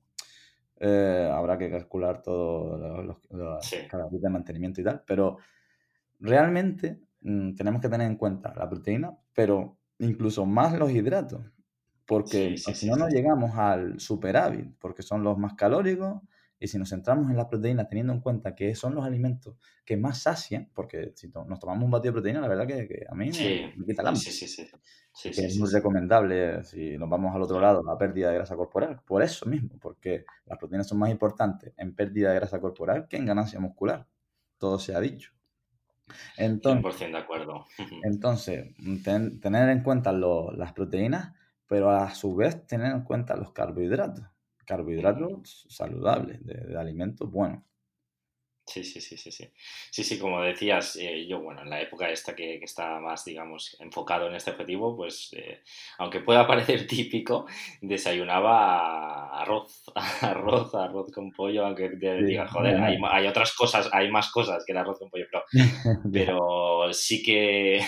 [0.79, 5.38] Eh, habrá que calcular todo los, los, de mantenimiento y tal, pero
[6.20, 11.43] realmente mm, tenemos que tener en cuenta la proteína, pero incluso más los hidratos,
[12.07, 16.23] porque si no, no llegamos al superávit, porque son los más calóricos,
[16.59, 19.97] y si nos centramos en las proteínas, teniendo en cuenta que son los alimentos que
[19.97, 23.27] más sacian, porque si nos tomamos un batido de proteína, la verdad que, a mí
[23.27, 24.23] me, quita el hambre.
[24.23, 24.67] Sí, sí,
[25.13, 25.29] sí.
[25.29, 29.01] es muy recomendable si nos vamos al otro lado, la pérdida de grasa corporal.
[29.07, 33.19] Por eso mismo, porque las proteínas son más importantes en pérdida de grasa corporal que
[33.19, 34.07] en ganancia muscular.
[34.57, 35.33] Todo se ha dicho.
[36.37, 37.66] Entonces, de acuerdo.
[38.05, 41.35] Entonces, tener en cuenta las proteínas,
[41.66, 44.25] pero a su vez tener en cuenta los carbohidratos.
[44.64, 47.62] Carbohidratos saludables, de, de alimentos buenos.
[48.66, 49.48] Sí, sí, sí, sí, sí.
[49.90, 53.24] Sí, sí, como decías, eh, yo, bueno, en la época esta que, que, está más,
[53.24, 55.62] digamos, enfocado en este objetivo, pues, eh,
[55.98, 57.46] aunque pueda parecer típico,
[57.81, 59.85] desayunaba arroz,
[60.21, 64.64] arroz, arroz con pollo, aunque te diga, joder, hay, hay, otras cosas, hay más cosas
[64.67, 65.44] que el arroz con pollo, pero,
[66.12, 67.81] pero sí que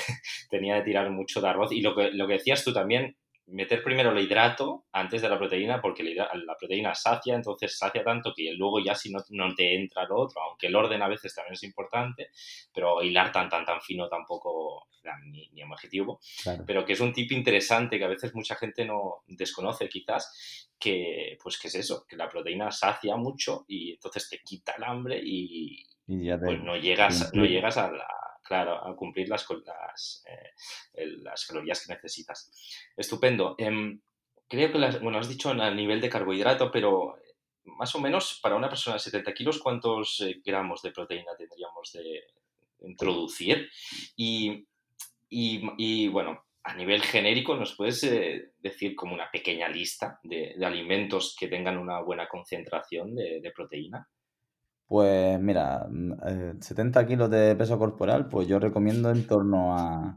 [0.49, 1.73] tenía de tirar mucho de arroz.
[1.73, 3.17] Y lo que, lo que decías tú también,
[3.49, 8.33] meter primero el hidrato antes de la proteína, porque la, proteína sacia, entonces sacia tanto
[8.35, 11.35] que luego ya si no, no, te entra lo otro, aunque el orden a veces
[11.35, 12.31] también es importante,
[12.73, 14.89] pero hilar tan, tan, tan fino tampoco
[15.31, 16.21] ni, ni objetivo,
[16.67, 21.39] pero que es un tip interesante que a veces mucha gente no desconoce quizás, que
[21.43, 25.21] pues que es eso, que la proteína sacia mucho y entonces te quita el hambre
[25.23, 28.07] y, Y ya te, pues no llegas, no llegas a, la,
[28.49, 32.51] claro, a cumplir las, las, eh, las calorías que necesitas.
[32.97, 33.55] Estupendo.
[33.59, 34.01] Em,
[34.49, 37.19] creo que, las, bueno, has dicho a nivel de carbohidrato, pero
[37.65, 41.93] más o menos para una persona de 70 kilos, ¿cuántos eh, gramos de proteína tendríamos
[41.93, 42.25] de
[42.81, 43.69] introducir?
[44.17, 44.65] Y,
[46.09, 51.49] bueno, a nivel genérico, ¿nos puedes eh, decir como una pequeña lista de, alimentos que
[51.49, 54.09] tengan una buena concentración de proteína?
[54.89, 55.87] Pues mira,
[56.61, 60.17] 70 mm, eh, kilos de peso corporal, pues yo recomiendo en torno a,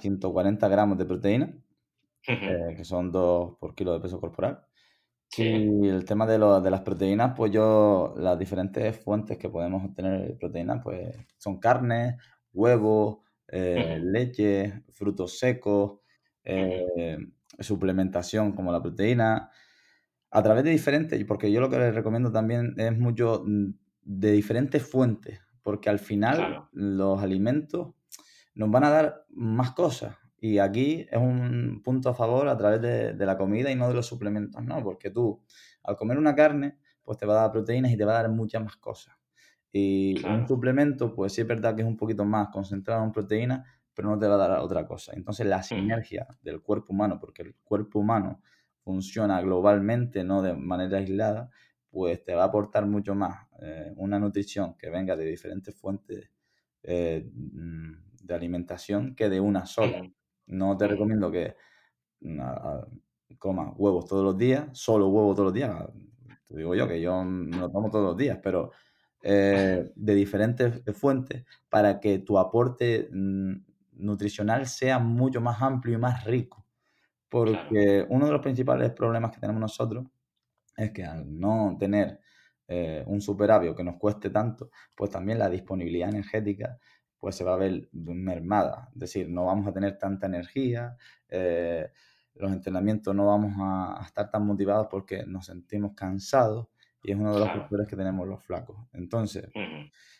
[0.00, 1.54] 140 gramos de proteína,
[2.26, 4.64] eh, que son 2 por kilo de peso corporal.
[5.36, 10.28] Y el tema de, de las proteínas, pues yo, las diferentes fuentes que podemos obtener
[10.28, 12.16] de proteínas, pues son carne,
[12.54, 16.00] huevos, eh, leche, frutos secos,
[17.58, 19.50] suplementación como la proteína,
[20.30, 23.72] a través de diferentes, porque yo lo que les recomiendo también es mucho mm,
[24.06, 27.92] de diferentes fuentes, porque al final los alimentos
[28.54, 30.16] nos van a dar más cosas.
[30.38, 33.94] Y aquí es un punto a favor a través de, la comida y no de
[33.94, 34.82] los suplementos, ¿no?
[34.82, 35.42] Porque tú,
[35.82, 38.30] al comer una carne, pues te va a dar proteínas y te va a dar
[38.30, 39.16] muchas más cosas.
[39.72, 43.66] Y un suplemento, pues sí es verdad que es un poquito más concentrado en proteínas,
[43.92, 45.12] pero no te va a dar otra cosa.
[45.16, 48.40] Entonces la sinergia del cuerpo humano, porque el cuerpo humano
[48.78, 51.50] funciona globalmente, no de manera aislada,
[51.90, 56.30] pues te va a aportar mucho más eh, una nutrición que venga de diferentes fuentes
[56.82, 60.02] eh, mm, de alimentación que de una sola.
[60.46, 61.56] No te recomiendo que
[62.20, 62.40] mm,
[63.38, 65.72] comas huevos todos los días, solo huevos todos los días.
[66.48, 68.70] Te digo yo que yo me lo tomo todos los días, pero
[69.22, 73.54] eh, de diferentes fuentes para que tu aporte mm,
[73.92, 76.66] nutricional sea mucho más amplio y más rico.
[77.28, 80.06] Porque uno de los principales problemas que tenemos nosotros
[80.76, 82.20] es que al no tener
[82.68, 86.78] eh, un superávit que nos cueste tanto, pues también la disponibilidad energética
[87.18, 88.88] pues se va a ver mermada.
[88.92, 90.96] Es decir, no vamos a tener tanta energía,
[91.28, 91.90] eh,
[92.34, 96.68] los entrenamientos no vamos a, estar tan motivados porque nos sentimos cansados
[97.02, 98.76] y es uno de los factores que tenemos los flacos.
[98.92, 99.48] Entonces,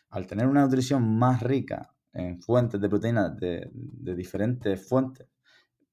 [0.09, 3.69] al tener una nutrición más rica en fuentes de proteínas de
[4.15, 5.27] diferentes fuentes,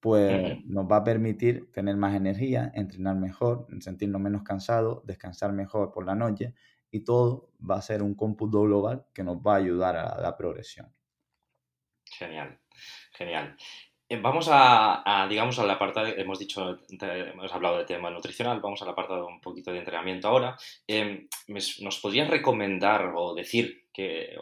[0.05, 5.95] pues nos va a permitir tener más energía, entrenar mejor, sentirnos menos cansados, descansar mejor
[5.95, 6.53] por la noche
[6.91, 10.37] y todo va a ser un cómputo global que nos va a ayudar a la
[10.37, 10.95] progresión.
[12.05, 12.61] Genial,
[13.15, 13.57] genial.
[14.07, 18.83] Eh, vamos a, digamos, a la parte, hemos dicho, hemos hablado de tema nutricional, vamos
[18.83, 20.55] a la parte de un poquito de entrenamiento ahora.
[20.87, 24.37] Em, ¿Nos podrías recomendar o decir que,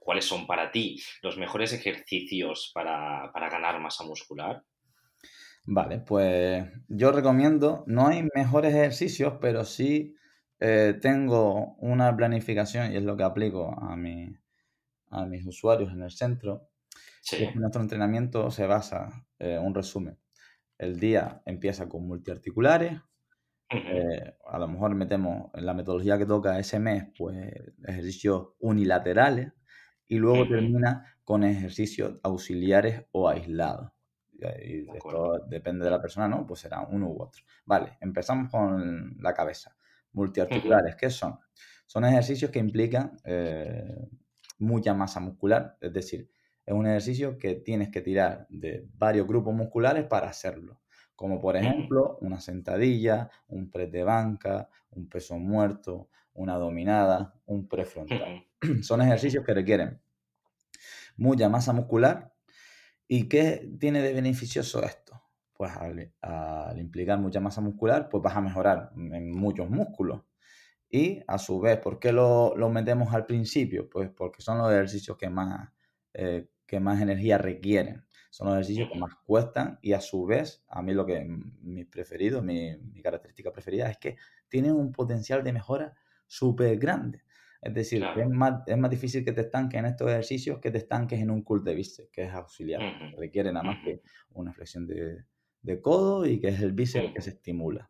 [0.00, 4.64] cuáles son para ti los mejores ejercicios para, para ganar masa muscular?
[5.64, 10.16] Vale, pues yo recomiendo, no hay mejores ejercicios, pero sí
[10.58, 14.36] eh, tengo una planificación y es lo que aplico a, mi,
[15.10, 16.70] a mis usuarios en el centro.
[17.54, 20.18] nuestro entrenamiento se basa, eh, un resumen,
[20.78, 23.00] el día empieza con multiarticulares,
[23.70, 27.36] eh, a lo mejor metemos en la metodología que toca ese mes, pues
[27.86, 29.52] ejercicios unilaterales
[30.08, 33.92] y luego termina con ejercicios auxiliares o aislados
[34.32, 36.46] y esto depende de la persona, ¿no?
[36.46, 37.42] Pues será uno u otro.
[37.64, 39.76] Vale, empezamos con la cabeza.
[40.12, 41.38] Multiarticulares, ¿qué son?
[41.86, 44.08] Son ejercicios que implican eh,
[44.58, 46.30] mucha masa muscular, es decir,
[46.64, 50.80] es un ejercicio que tienes que tirar de varios grupos musculares para hacerlo,
[51.16, 57.66] como por ejemplo una sentadilla, un press de banca, un peso muerto, una dominada, un
[57.68, 58.46] prefrontal.
[58.82, 60.00] Son ejercicios que requieren
[61.16, 62.31] mucha masa muscular
[63.14, 65.22] ¿Y qué tiene de beneficioso esto?
[65.52, 70.22] Pues al, implicar mucha masa muscular, pues vas a mejorar en muchos músculos.
[70.88, 73.90] Y a su vez, ¿por qué lo, metemos al principio?
[73.90, 75.68] Pues porque son los ejercicios que más,
[76.14, 78.02] eh, que más energía requieren.
[78.30, 81.22] Son los ejercicios que más cuestan y a su vez, a mí lo que
[81.60, 84.16] mi preferido, mi, mi característica preferida es que
[84.48, 85.94] tienen un potencial de mejora
[86.26, 87.24] súper grande.
[87.62, 90.78] Es decir, es, más, es más difícil que te estanques en estos ejercicios que te
[90.78, 92.82] estanques en un cult de bíceps, que es auxiliar.
[93.16, 94.02] Requiere nada más que
[94.32, 95.24] una flexión de,
[95.62, 97.88] de, codo y que es el bíceps que se estimula.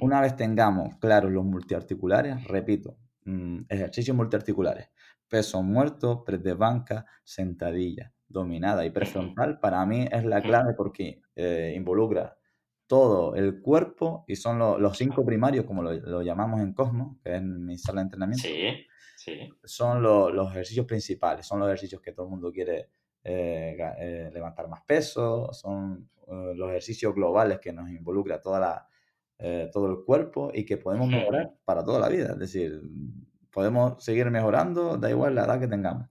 [0.00, 4.88] Una vez tengamos claros los multiarticulares, repito, mm, ejercicios multiarticulares,
[5.28, 11.22] peso muerto, press de banca, sentadilla, dominada y prefrontal, para mí es la clave porque
[11.34, 12.35] eh, involucra
[12.86, 17.42] todo el cuerpo y son los cinco primarios, como lo, llamamos en Cosmos, que es
[17.42, 18.46] mi sala de entrenamiento.
[18.46, 19.50] Sí, sí.
[19.64, 22.90] Son los ejercicios principales, son los ejercicios que todo el mundo quiere
[23.28, 28.88] eh, eh, levantar más peso, son eh, los ejercicios globales que nos involucra toda la,
[29.72, 32.32] todo el cuerpo y que podemos mejorar para toda la vida.
[32.32, 32.80] Es decir,
[33.50, 36.08] podemos seguir mejorando, da igual la edad que tengamos.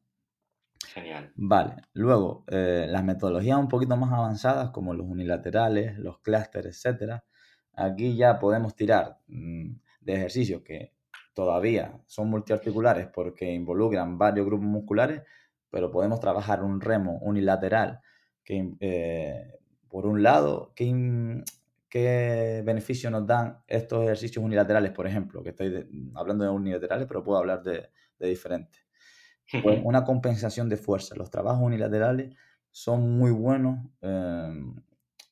[0.95, 1.31] Genial.
[1.37, 7.25] Vale, luego eh, las metodologías un poquito más avanzadas como los unilaterales, los clústeres, etcétera.
[7.73, 9.71] Aquí ya podemos tirar mm,
[10.01, 10.93] de ejercicios que
[11.33, 15.23] todavía son multiarticulares porque involucran varios grupos musculares,
[15.69, 17.99] pero podemos trabajar un remo unilateral
[18.43, 19.53] que, eh,
[19.89, 21.43] por un lado, ¿qué,
[21.89, 25.43] ¿qué beneficio nos dan estos ejercicios unilaterales, por ejemplo?
[25.43, 25.85] Que estoy
[26.15, 27.89] hablando de unilaterales, pero puedo hablar de
[28.19, 28.84] diferentes.
[29.51, 31.15] Pues una compensación de fuerza.
[31.15, 32.35] Los trabajos unilaterales
[32.71, 34.63] son muy buenos eh,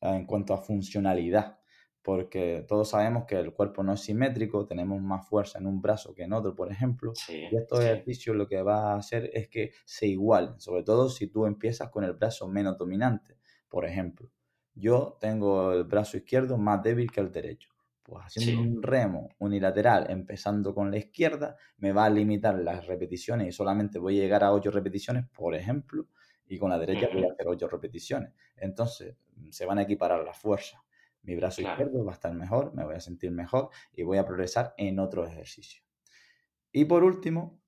[0.02, 1.60] en cuanto a funcionalidad,
[2.02, 6.14] porque todos sabemos que el cuerpo no es simétrico, tenemos más fuerza en un brazo
[6.14, 9.72] que en otro, por ejemplo, y estos ejercicios lo que va a hacer es que
[9.86, 13.38] se igualen, sobre todo si tú empiezas con el brazo menos dominante,
[13.70, 14.30] por ejemplo.
[14.76, 17.73] Yo tengo el brazo izquierdo más débil que el derecho.
[18.04, 23.48] Pues haciendo un remo unilateral empezando con la izquierda me va a limitar las repeticiones
[23.48, 26.08] y solamente voy a llegar a 8 repeticiones, por ejemplo,
[26.46, 28.34] y con la derecha voy a hacer 8 repeticiones.
[28.58, 29.16] Entonces
[29.50, 30.82] se van a equiparar las fuerzas.
[31.22, 34.26] Mi brazo izquierdo va a estar mejor, me voy a sentir mejor y voy a
[34.26, 35.86] progresar en otros ejercicios.
[36.74, 37.62] Y por último,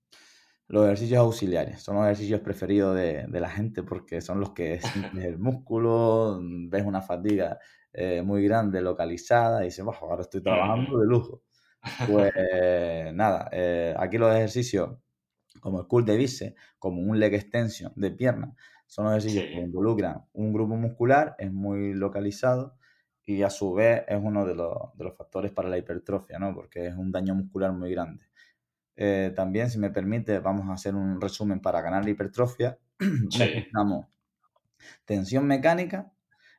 [0.67, 1.81] los ejercicios auxiliares.
[1.81, 6.39] Son los ejercicios preferidos de, de la gente porque son los que sientes el músculo,
[6.41, 7.59] ves una fatiga
[7.95, 11.43] eh, muy grande, localizada, y dice, bajo, ahora estoy trabajando de lujo.
[12.07, 12.31] Pues
[13.13, 14.97] nada, eh, aquí los ejercicios
[15.59, 18.53] como el cool de bíceps, como un leg extension de pierna,
[18.85, 22.77] son los ejercicios que involucran un grupo muscular, es muy localizado
[23.25, 26.53] y a su vez es uno de los, de los factores para la hipertrofia, ¿no?
[26.53, 28.25] porque es un daño muscular muy grande.
[28.95, 32.77] Eh, también, si me permite, vamos a hacer un resumen para ganar la hipertrofia.
[32.99, 34.05] Necesitamos
[35.05, 36.13] tensión mecánica,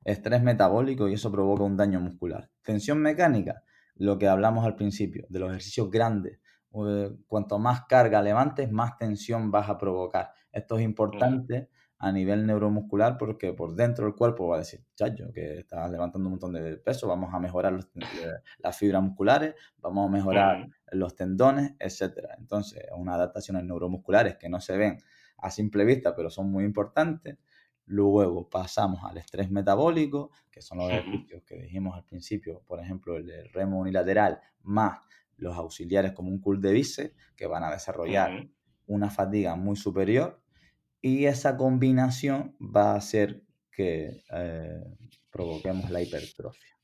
[0.07, 2.49] estrés metabólico y eso provoca un daño muscular.
[2.63, 3.65] Tensión mecánica,
[3.97, 6.39] lo que hablamos al principio, de los ejercicios grandes.
[6.73, 10.31] Eh, cuanto más carga levantes, más tensión vas a provocar.
[10.53, 15.33] Esto es importante a nivel neuromuscular porque por dentro del cuerpo va a decir, chacho,
[15.33, 18.29] que estás levantando un montón de peso, vamos a mejorar eh,
[18.59, 22.29] las fibras musculares, vamos a mejorar los tendones, etc.
[22.39, 24.99] Entonces, unas adaptaciones neuromusculares que no se ven
[25.39, 27.39] a simple vista, pero son muy importantes.
[27.87, 33.17] Luego pasamos al estrés metabólico, que son los ejercicios que dijimos al principio, por ejemplo,
[33.17, 34.99] el remo unilateral más
[35.39, 38.49] los auxiliares como un cool de bíceps, que van a desarrollar
[38.87, 40.41] una fatiga muy superior
[41.01, 44.83] y esa combinación va a hacer que eh,
[45.31, 46.77] provoquemos la hipertrofia.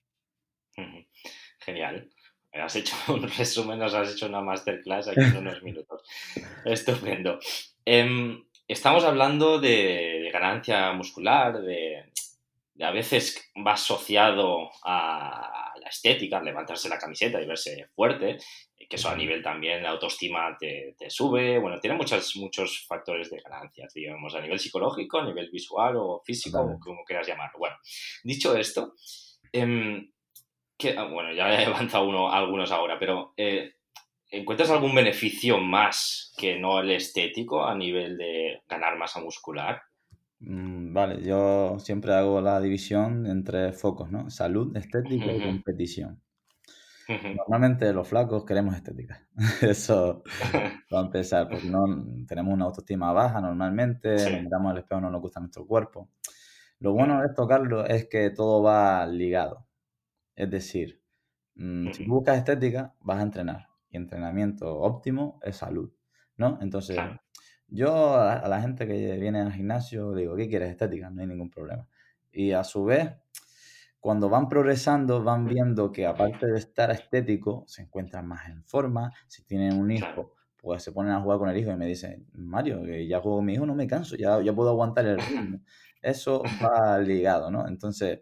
[1.60, 2.10] Genial.
[2.52, 6.02] Has hecho un resumen, nos has hecho una masterclass aquí en unos minutos.
[6.64, 7.38] Estupendo.
[7.84, 12.10] Em, estamos hablando de, ganancia muscular, de,
[12.80, 18.38] a veces va asociado a la estética, levantarse la camiseta y verse fuerte,
[18.88, 23.40] que eso a nivel también de autoestima te, sube, bueno, tiene muchos, muchos factores de
[23.40, 27.58] ganancias, digamos, a nivel psicológico, a nivel visual o físico, como quieras llamarlo.
[27.58, 27.76] Bueno,
[28.24, 28.94] dicho esto,
[29.52, 30.10] em,
[30.76, 33.74] que, ah, bueno, ya he avanzado uno, algunos ahora, pero eh,
[34.32, 39.82] ¿Encuentras algún beneficio más que no el estético a nivel de ganar masa muscular?
[40.40, 44.30] Mm, vale, yo siempre hago la división entre focos, ¿no?
[44.30, 46.22] Salud, estética y competición.
[47.36, 49.22] Normalmente los flacos queremos estética.
[49.60, 50.22] Eso
[50.94, 51.84] va a empezar, porque no
[52.26, 56.08] tenemos una autoestima baja normalmente, nos miramos al espejo, no nos gusta nuestro cuerpo.
[56.78, 59.66] Lo bueno de esto, Carlos, es que todo va ligado.
[60.34, 61.02] Es decir,
[61.56, 65.92] mm, si buscas estética, vas a entrenar y entrenamiento óptimo es salud,
[66.36, 66.58] ¿no?
[66.62, 66.98] Entonces,
[67.68, 70.70] yo a la, gente que viene al gimnasio digo, ¿qué quieres?
[70.70, 71.86] Estética, no hay ningún problema.
[72.32, 73.14] Y a su vez,
[74.00, 79.12] cuando van progresando, van viendo que aparte de estar estético, se encuentran más en forma.
[79.28, 82.26] Si tienen un hijo, pues se ponen a jugar con el hijo y me dicen,
[82.32, 85.18] Mario, que ya juego con mi hijo, no me canso, ya, ya puedo aguantar el
[85.18, 85.60] ritmo.
[86.02, 87.68] Eso va ligado, ¿no?
[87.68, 88.20] Entonces,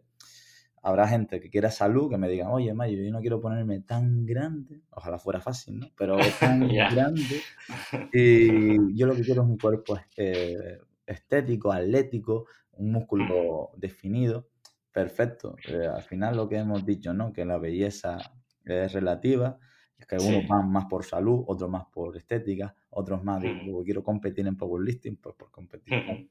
[0.83, 4.25] habrá gente que quiera salud que me diga, oye, Mayo, yo no quiero ponerme tan
[4.25, 5.91] grande, ojalá fuera fácil, ¿no?
[5.97, 7.23] Pero tan grande.
[8.13, 14.49] Y yo lo que quiero es un cuerpo eh, estético, atlético, un músculo definido,
[14.93, 15.57] perfecto.
[15.69, 17.33] Eh, al final lo que hemos dicho, ¿no?
[17.33, 18.19] Que la belleza
[18.65, 19.59] es relativa,
[19.99, 24.03] es que algunos van más por salud, otros más por estética, otros más, digo, quiero
[24.03, 26.31] competir en powerlifting, pues por competición.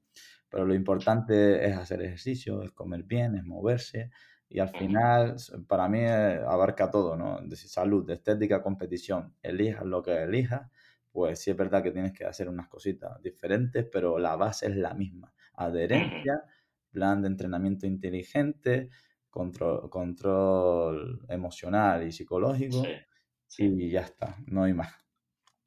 [0.49, 4.09] Pero lo importante es hacer ejercicio, es comer bien, es moverse,
[4.49, 5.35] y al final,
[5.67, 7.39] para mí, eh, abarca todo, ¿no?
[7.41, 9.35] De salud, estética, competición.
[9.43, 10.71] Elijas lo que elijas,
[11.11, 14.75] pues sí es verdad que tienes que hacer unas cositas diferentes, pero la base es
[14.75, 15.33] la misma.
[15.53, 16.43] Adherencia,
[16.91, 18.89] plan de entrenamiento inteligente,
[19.29, 22.97] control, control emocional y psicológico,
[23.57, 25.08] y ya está, no hay más.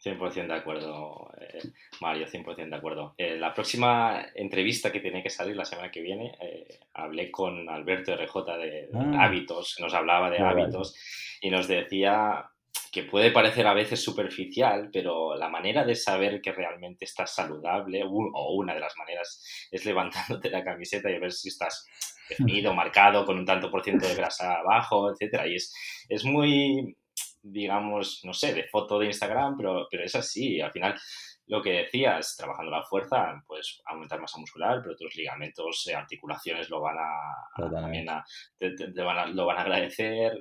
[0.03, 1.63] 100% de acuerdo, eh,
[2.01, 3.15] Mario, 100% de acuerdo.
[3.17, 7.69] Eh, la próxima entrevista que tiene que salir la semana que viene, eh, hablé con
[7.69, 9.25] Alberto RJ de, ah.
[9.25, 10.97] hábitos, nos hablaba de hábitos
[11.41, 12.49] y nos decía
[12.91, 18.03] que puede parecer a veces superficial, pero la manera de saber que realmente estás saludable,
[18.05, 21.87] o una de las maneras, es levantándote la camiseta y ver si estás
[22.29, 25.47] definido, marcado, con un tanto por ciento de grasa abajo, etcétera.
[25.47, 25.75] Y es,
[26.09, 26.97] es muy,
[27.43, 30.61] digamos, no sé, de foto de Instagram, pero, pero es así.
[30.61, 30.99] Al final,
[31.47, 36.71] lo que decías, trabajando la fuerza, pues aumentar masa muscular, pero tus ligamentos, eh, articulaciones
[36.71, 38.07] lo van a, también
[38.59, 40.33] te, van a, lo van a agradecer,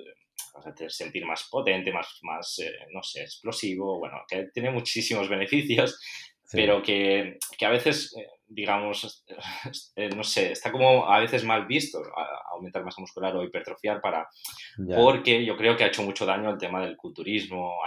[0.53, 5.27] vas a sentir más potente, más, más eh, no sé, explosivo, bueno, que tiene muchísimos
[5.29, 5.99] beneficios,
[6.51, 9.25] pero que, que, a veces, eh, digamos,
[9.95, 12.01] eh, no sé, está como a veces mal visto
[12.51, 14.27] aumentar masa muscular o hipertrofiar para,
[14.95, 17.77] porque yo creo que ha hecho mucho daño el tema del culturismo,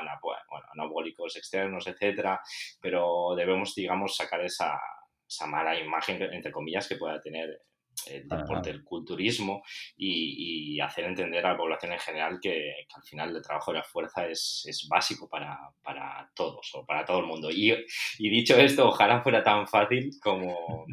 [0.48, 2.40] bueno, anabólicos externos, etcétera,
[2.80, 4.80] pero debemos, digamos, sacar esa,
[5.28, 7.60] esa mala imagen, entre comillas, que pueda tener
[8.06, 9.62] el deporte, el culturismo
[9.96, 13.84] y, hacer entender a la población en general que, al final el trabajo de la
[13.84, 17.50] fuerza es, es básico para, para, todos o para todo el mundo.
[17.50, 17.72] Y,
[18.18, 20.84] y dicho esto, ojalá fuera tan fácil como,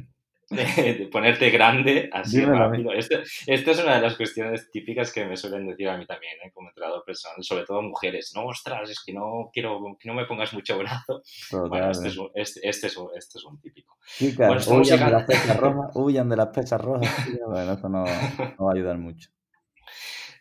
[0.52, 2.92] de, ponerte grande así rápido.
[2.94, 6.52] Esto, es una de las cuestiones típicas que me suelen decir a mí también, ¿eh?
[6.54, 8.34] como entrenador personal, sobre todo mujeres.
[8.36, 11.24] No, ostras, es que no quiero que no me pongas mucho brazo.
[11.52, 13.98] Bueno, este es, un, este, este, es un, este es un típico.
[14.18, 17.28] Chicas, huyan, de las pesas rojas, huyan de las pesas rojas.
[17.48, 19.30] Bueno, eso no, no, va a ayudar mucho.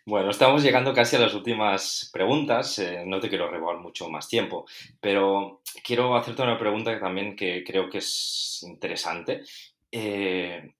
[0.03, 2.79] Bueno, estamos llegando casi a las últimas preguntas.
[2.79, 4.65] Eh, no te quiero robar mucho más tiempo,
[4.99, 9.43] pero quiero hacerte una pregunta que también que creo que es interesante
[9.91, 10.73] eh,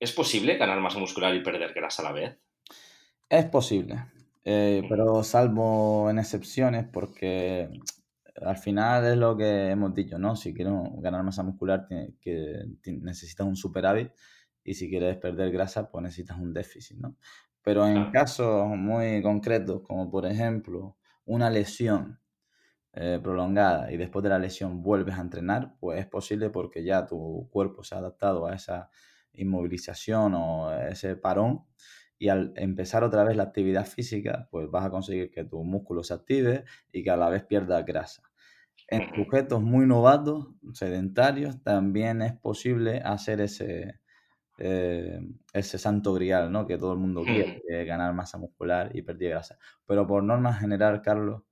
[0.00, 2.38] ¿es posible ganar masa muscular y perder grasa a la vez?
[3.28, 4.04] Es posible,
[4.44, 7.68] eh, pero salvo en excepciones, porque
[8.42, 10.36] al final es lo que hemos dicho, ¿no?
[10.36, 11.86] Si quieres ganar masa muscular,
[12.20, 14.12] que necesitas un superávit
[14.62, 17.16] y si quieres perder grasa, pues necesitas un déficit, ¿no?
[17.62, 22.20] Pero en casos muy concretos, como por ejemplo una lesión
[22.96, 27.06] eh, prolongada y después de la lesión vuelves a entrenar, pues es posible porque ya
[27.06, 28.90] tu cuerpo se ha adaptado a esa
[29.32, 31.64] inmovilización o ese parón
[32.18, 36.04] y al empezar otra vez la actividad física, pues vas a conseguir que tu músculo
[36.04, 38.22] se active y que a la vez pierda grasa.
[38.88, 44.00] En sujetos muy novatos, sedentarios, también es posible hacer ese,
[44.58, 45.20] eh,
[45.52, 46.66] ese santo grial, ¿no?
[46.66, 49.58] Que todo el mundo quiere, ganar masa muscular y perder grasa.
[49.86, 51.42] Pero por norma general, Carlos,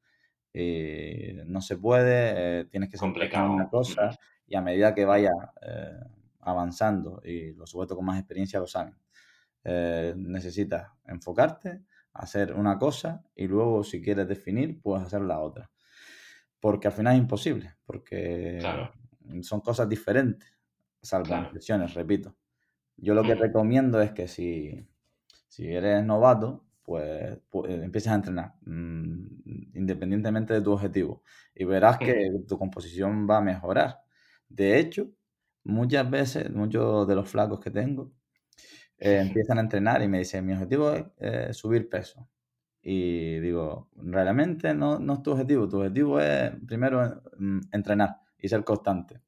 [0.54, 5.30] eh, no se puede, eh, tienes que complicar una cosa y a medida que vaya
[5.62, 5.98] eh,
[6.40, 8.94] avanzando y los sujetos con más experiencia lo saben,
[9.64, 11.82] necesitas enfocarte,
[12.14, 15.70] hacer una cosa y luego si quieres definir puedes hacer la otra.
[16.60, 18.60] Porque al final es imposible, porque
[19.42, 20.52] son cosas diferentes,
[21.00, 21.86] salvo claro.
[21.94, 22.36] repito.
[22.96, 24.86] Yo lo que recomiendo es que si,
[25.48, 31.22] si eres novato, pues, pues empieces a entrenar, mm, independientemente de tu objetivo,
[31.54, 34.00] y verás que tu composición va a mejorar.
[34.48, 35.10] De hecho,
[35.64, 38.12] muchas veces, muchos de los flacos que tengo,
[38.98, 42.28] eh, empiezan a entrenar y me dicen, mi objetivo es eh, subir peso.
[42.82, 48.48] Y digo, realmente no, no, es tu objetivo, tu objetivo es primero mm, entrenar y
[48.48, 49.20] ser constante.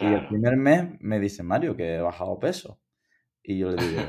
[0.00, 2.80] Y el primer mes me dice Mario que he bajado peso.
[3.42, 4.02] Y yo le digo,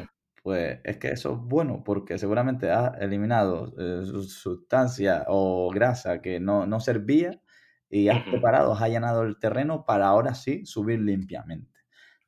[0.46, 6.39] pues es que eso es bueno porque seguramente ha eliminado eh, sustancia o grasa que
[6.39, 7.41] no, no servía
[7.89, 11.80] y has preparado, has allanado el terreno para ahora sí subir limpiamente.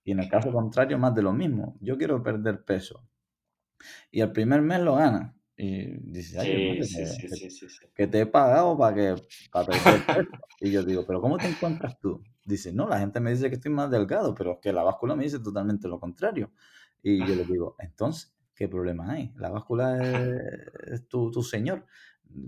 [0.04, 1.78] Y en el caso contrario, más de lo mismo.
[1.80, 3.08] Yo quiero perder peso.
[4.10, 5.36] Y el primer mes lo gana.
[5.56, 6.80] Y dices, Ay,
[7.94, 9.16] que, te he pagado para que
[9.52, 10.32] para perder peso.
[10.60, 12.24] y yo digo, ¿pero cómo te encuentras tú?
[12.44, 15.16] Dice, no, la gente me dice que estoy más delgado, pero es que la báscula
[15.16, 16.52] me dice totalmente lo contrario.
[17.02, 19.32] Y yo le digo, entonces, ¿qué problema hay?
[19.38, 19.98] La báscula
[20.92, 21.86] es, tu, señor.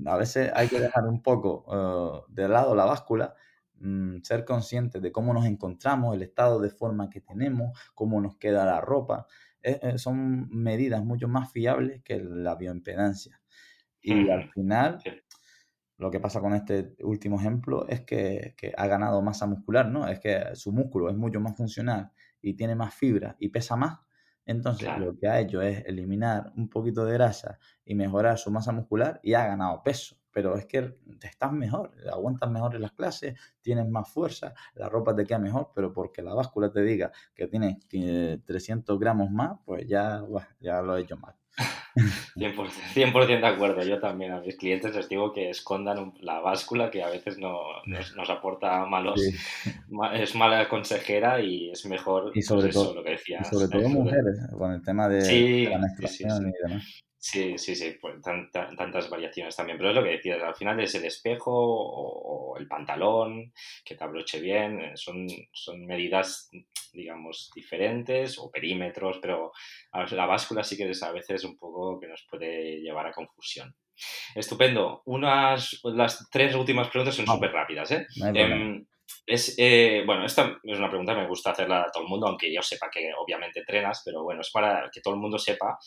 [0.05, 3.35] A veces hay que dejar un poco uh, de lado la báscula,
[3.79, 8.37] mm, ser conscientes de cómo nos encontramos, el estado de forma que tenemos, cómo nos
[8.37, 9.27] queda la ropa.
[9.61, 13.39] Eh, eh, son medidas mucho más fiables que la bioimpedancia.
[14.01, 14.99] Y al final,
[15.97, 20.07] lo que pasa con este último ejemplo es que, que, ha ganado masa muscular, ¿no?
[20.07, 23.99] Es que su músculo es mucho más funcional y tiene más fibra y pesa más
[24.49, 28.71] entonces, lo que ha hecho es eliminar un poquito de grasa y mejorar su masa
[28.71, 33.39] muscular y ha ganado peso, pero es que estás mejor, aguantas mejor en las clases,
[33.61, 37.47] tienes más fuerza, la ropa te queda mejor, pero porque la báscula te diga que
[37.47, 40.23] tienes 300 gramos más, pues ya,
[40.59, 41.35] ya lo he hecho mal.
[42.35, 43.83] 100%, de acuerdo.
[43.83, 47.59] Yo también a mis clientes les digo que escondan la báscula que a veces no,
[47.85, 49.21] nos, aporta malos.
[50.13, 53.49] Es mala consejera y es mejor y sobre pues todo, lo que decías.
[53.49, 57.03] sobre todo mujeres, con el tema de, la menstruación y demás.
[57.21, 59.77] Sí, sí, sí, pues tantas variaciones también.
[59.77, 63.53] Pero es lo que decías, al final es el espejo o, el pantalón,
[63.83, 66.49] que te abroche bien, eh, son, son medidas,
[66.93, 69.51] digamos, diferentes o perímetros, pero
[70.11, 73.75] la báscula sí que es a veces un poco que nos puede llevar a confusión.
[74.33, 75.01] Estupendo.
[75.05, 78.07] Unas, las tres últimas preguntas son súper rápidas, ¿eh?
[79.25, 82.27] Es, eh, bueno, esta es una pregunta que me gusta hacerla a todo el mundo,
[82.27, 85.77] aunque yo sepa que obviamente entrenas, pero bueno, es para que todo el mundo sepa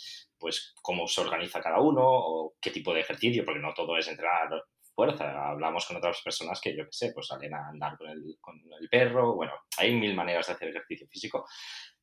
[0.43, 4.09] pues cómo se organiza cada uno o qué tipo de ejercicio, porque no todo es
[4.09, 4.51] entrenar
[4.95, 5.49] fuerza.
[5.49, 8.61] Hablamos con otras personas que, yo qué sé, pues salen a andar con el, con
[8.79, 11.47] el perro, bueno, hay mil maneras de hacer ejercicio físico.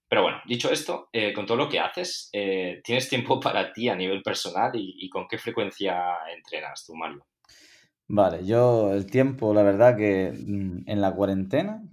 [0.08, 3.90] Pero bueno, dicho esto, eh, con todo lo que haces, eh, ¿tienes tiempo para ti
[3.90, 7.28] a nivel personal y, y con qué frecuencia entrenas tú, Mario?
[8.08, 11.84] Vale, yo el tiempo, la verdad que mm, en la cuarentena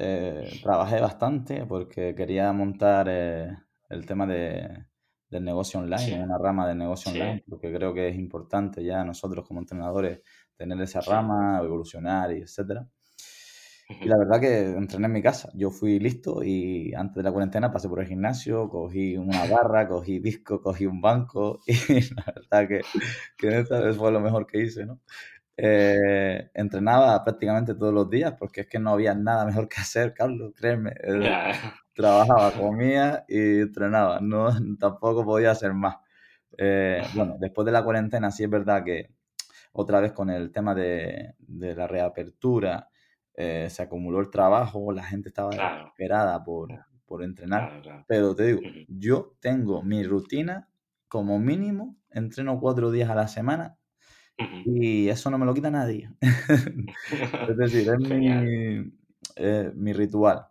[0.00, 3.56] eh, trabajé bastante porque quería montar eh,
[3.88, 4.86] el tema de,
[5.30, 9.46] del negocio online, una rama de negocio online, porque creo que es importante ya nosotros
[9.46, 10.20] como entrenadores
[10.56, 12.86] tener esa rama, evolucionar y etcétera.
[13.88, 15.50] Y la verdad que entrené en mi casa.
[15.54, 19.88] Yo fui listo y antes de la cuarentena pasé por el gimnasio, cogí una barra,
[19.88, 22.82] cogí disco, cogí un banco y la verdad que,
[23.38, 25.00] que esta fue lo mejor que hice, ¿no?
[25.56, 30.12] Eh, entrenaba prácticamente todos los días porque es que no había nada mejor que hacer,
[30.14, 30.92] Carlos, créeme.
[31.98, 34.46] Trabajaba, comía y entrenaba, no,
[34.78, 35.96] tampoco podía hacer más.
[36.56, 39.10] Eh, bueno, después de la cuarentena sí es verdad que
[39.72, 42.88] otra vez con el tema de, de la reapertura
[43.34, 46.70] eh, se acumuló el trabajo, la gente estaba desesperada por,
[47.04, 50.68] por entrenar, pero te digo, yo tengo mi rutina
[51.08, 53.76] como mínimo, entreno cuatro días a la semana
[54.64, 56.10] y eso no me lo quita nadie.
[57.48, 58.92] es decir, es mi,
[59.36, 60.47] eh, mi, ritual.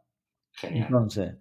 [0.64, 1.36] Entonces,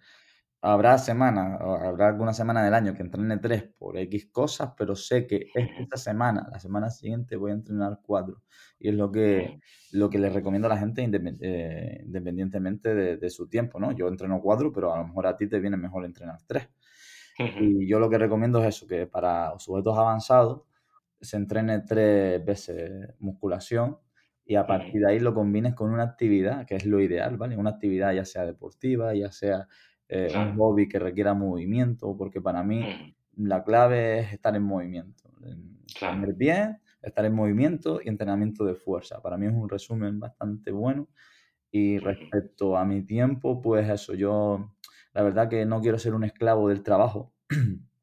[0.60, 5.26] habrá semanas, habrá alguna semana del año que entrene tres por X cosas, pero sé
[5.26, 8.42] que esta semana, la semana siguiente voy a entrenar cuatro.
[8.78, 9.60] Y es lo que,
[9.92, 11.08] lo que les recomiendo a la gente
[11.40, 13.92] eh, independientemente de, de, su tiempo, ¿no?
[13.92, 16.68] Yo entreno cuatro, pero a lo mejor a ti te viene mejor entrenar tres.
[17.38, 20.62] Y yo lo que recomiendo es eso, que para sujetos avanzados,
[21.20, 23.98] se entrene tres veces musculación
[24.46, 27.56] y a partir de ahí lo combines con una actividad, que es lo ideal, ¿vale?
[27.56, 29.66] Una actividad ya sea deportiva, ya sea
[30.08, 32.80] eh, un hobby que requiera movimiento, porque para mí
[33.36, 35.30] la clave es estar en movimiento.
[35.98, 39.20] Comer bien, estar en movimiento y entrenamiento de fuerza.
[39.20, 41.08] Para mí es un resumen bastante bueno.
[41.72, 44.72] Y respecto a mi tiempo, pues eso, yo
[45.12, 47.34] la verdad que no quiero ser un esclavo del trabajo.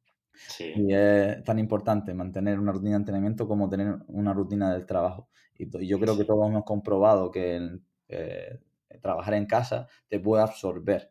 [0.59, 5.29] Y es tan importante mantener una rutina de entrenamiento como tener una rutina del trabajo.
[5.57, 8.59] Y, yo creo que todos hemos comprobado que eh,
[9.01, 11.09] trabajar en casa te puede absorber.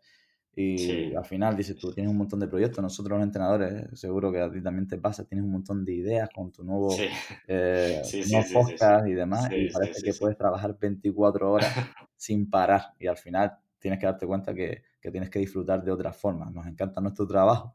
[0.55, 4.39] Y al final dices, tú tienes un montón de proyectos, nosotros los entrenadores, seguro que
[4.39, 6.95] a ti también te pasa, tienes un montón de ideas con tu nuevo,
[7.49, 8.03] eh,
[8.53, 11.73] podcast y demás, y parece que puedes trabajar 24 horas
[12.17, 12.93] sin parar.
[12.99, 16.51] Y al final tienes que darte cuenta que, que tienes que disfrutar de otra forma.
[16.51, 17.75] Nos encanta nuestro trabajo,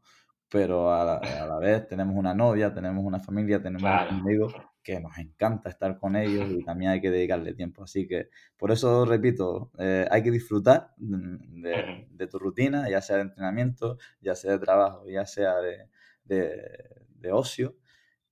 [0.50, 5.70] pero a la, vez tenemos una novia, tenemos una familia, tenemos amigos que nos encanta
[5.70, 7.84] estar con ellos y también hay que dedicarle tiempo.
[7.84, 13.18] Así que por eso repito, eh, hay que disfrutar de, de, tu rutina, ya sea
[13.18, 15.90] de entrenamiento, ya sea de trabajo, ya sea de,
[16.24, 17.76] de ocio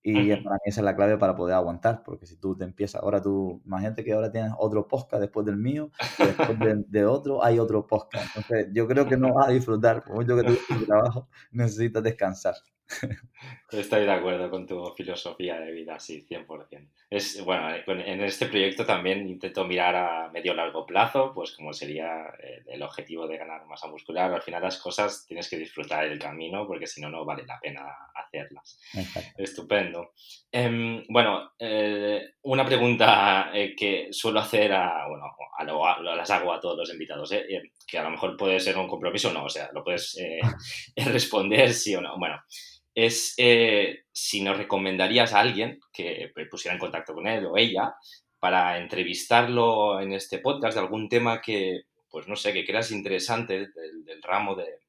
[0.08, 3.02] y para mí esa es la clave para poder aguantar, porque si tú te empiezas,
[3.02, 5.90] ahora tú, imagínate que ahora tienes otro podcast después del mío,
[6.20, 8.28] después de, otro hay otro podcast.
[8.28, 12.54] Entonces yo creo que no vas a disfrutar, por mucho que tu trabajo, necesitas descansar.
[13.72, 16.88] Estoy de acuerdo con tu filosofía de vida, sí, 100%.
[17.10, 22.26] Es, bueno, en este proyecto también intento mirar a medio largo plazo, pues como sería
[22.42, 24.34] eh, el objetivo de ganar masa muscular.
[24.34, 27.60] Al final las cosas tienes que disfrutar el camino porque si no, no vale la
[27.60, 28.80] pena hacerlas.
[29.38, 30.14] Estupendo.
[30.52, 35.26] Em, bueno, eh, una pregunta eh, que suelo hacer a, bueno,
[35.58, 37.34] a las hago a todos los invitados,
[37.88, 40.18] que a lo mejor puede ser un compromiso o no, o sea, lo puedes
[40.96, 42.18] responder sí o no.
[42.18, 42.40] Bueno,
[42.96, 47.94] es eh, si nos recomendarías a alguien que pusiera en contacto con él o ella
[48.40, 53.68] para entrevistarlo en este podcast de algún tema que, pues no sé, que creas interesante
[53.68, 54.80] del, ramo de,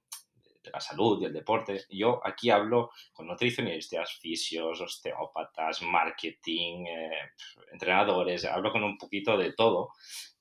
[0.72, 1.84] la salud y el deporte.
[1.90, 7.30] Yo aquí hablo con nutricionistas, fisios, osteópatas, marketing, eh,
[7.72, 9.90] entrenadores, hablo con un poquito de todo.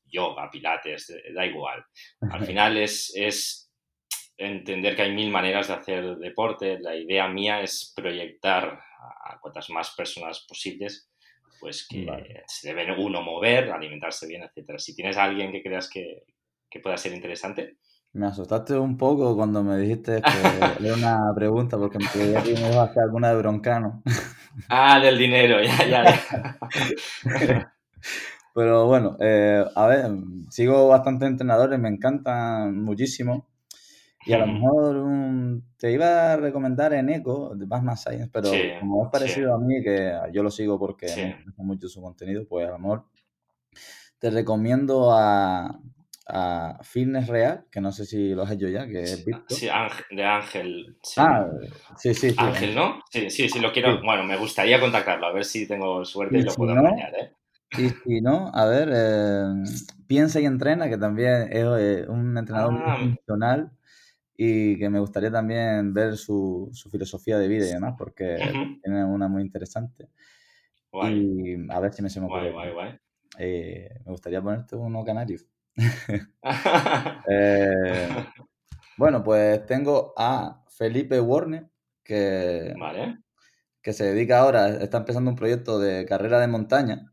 [0.07, 1.83] Yoga, pilates, da igual.
[2.31, 3.64] Al final es, es
[4.37, 6.79] entender que hay mil maneras de hacer deporte.
[6.79, 8.79] La idea mía es proyectar
[9.25, 11.09] a cuantas más personas posibles
[11.59, 14.77] pues que se debe uno mover, alimentarse bien, etcétera.
[14.77, 16.23] Si tienes a alguien que creas que,
[16.69, 17.77] que pueda ser interesante.
[18.13, 20.29] Me asustaste un poco cuando me dijiste que
[20.85, 24.03] era una pregunta porque me creía que me a hacer alguna de broncano.
[24.69, 26.57] Ah, del dinero, ya, ya.
[28.53, 30.11] Pero bueno, eh, a ver,
[30.49, 33.49] sigo bastante entrenadores, me encantan muchísimo.
[34.25, 38.49] Y a lo mejor te iba a recomendar en Eco, de Batman Science, pero
[38.79, 42.45] como es parecido a mí, que yo lo sigo porque me gusta mucho su contenido,
[42.47, 43.05] pues a lo mejor
[44.17, 45.79] te recomiendo a,
[46.27, 49.25] a Fitness Real, que no sé si lo has hecho ya, que es.
[49.49, 49.67] Sí,
[50.09, 50.97] de Ángel.
[51.17, 51.45] Ah,
[51.97, 52.35] sí, sí, sí.
[52.37, 53.01] Ángel, ¿no?
[53.11, 54.01] Sí, sí, sí, lo quiero.
[54.01, 57.31] Bueno, me gustaría contactarlo, a ver si tengo suerte y, lo puedo no, ¿eh?
[57.77, 59.63] Y si no, a ver, eh,
[60.07, 63.71] piensa y entrena, que también es eh, un entrenador ah, funcional
[64.37, 68.37] y que me gustaría también ver su, su filosofía de vida y demás, porque
[68.83, 70.09] tiene una muy interesante.
[71.03, 72.51] Y a ver si me se me ocurre.
[72.51, 72.99] Guay, guay,
[73.37, 75.39] eh, me gustaría ponerte uno canario.
[77.29, 78.25] eh,
[78.97, 81.67] bueno, pues tengo a Felipe Warner,
[82.03, 82.73] que,
[83.81, 87.11] que se dedica ahora, está empezando un proyecto de carrera de montaña.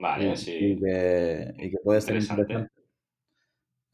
[0.00, 0.52] Vale, y, sí.
[0.52, 2.73] Y que, y que puede ser interesante.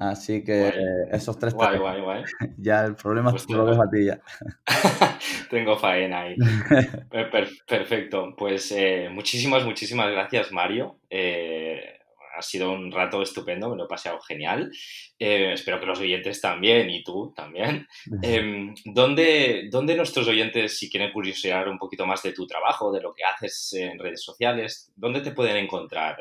[0.01, 0.72] Así que
[1.11, 2.24] esos tres guay, guay, guay.
[2.57, 4.18] Ya el problema es que lo dejo a ti ya.
[5.51, 6.36] Tengo faena ahí.
[7.68, 8.34] perfecto.
[8.34, 11.01] Pues eh, muchísimas, muchísimas gracias, Mario.
[11.11, 11.98] Eh,
[12.34, 14.72] ha sido un rato estupendo, me lo he pasado genial.
[15.18, 17.86] Eh, espero que los oyentes también y tú también.
[18.22, 23.03] Em, ¿dónde, ¿dónde, nuestros oyentes, si quieren curiosear un poquito más de tu trabajo, de
[23.03, 26.16] lo que haces en redes sociales, dónde te pueden encontrar?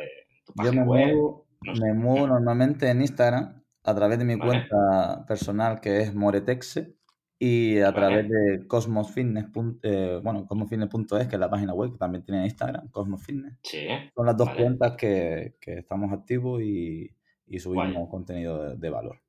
[0.46, 3.59] tu página Yo me Muevo, Me muevo normalmente en Instagram
[3.90, 6.94] a través de mi cuenta personal que es Moretexe
[7.42, 9.46] y a través de Cosmosfitness,
[9.84, 13.58] eh, bueno, cosmosfitness.es, que es la página web que también tiene Instagram, Cosmosfitness.
[13.64, 13.88] Sí.
[14.14, 17.10] Son las dos cuentas que, que, estamos activos y,
[17.48, 19.22] y subimos contenido de, valor.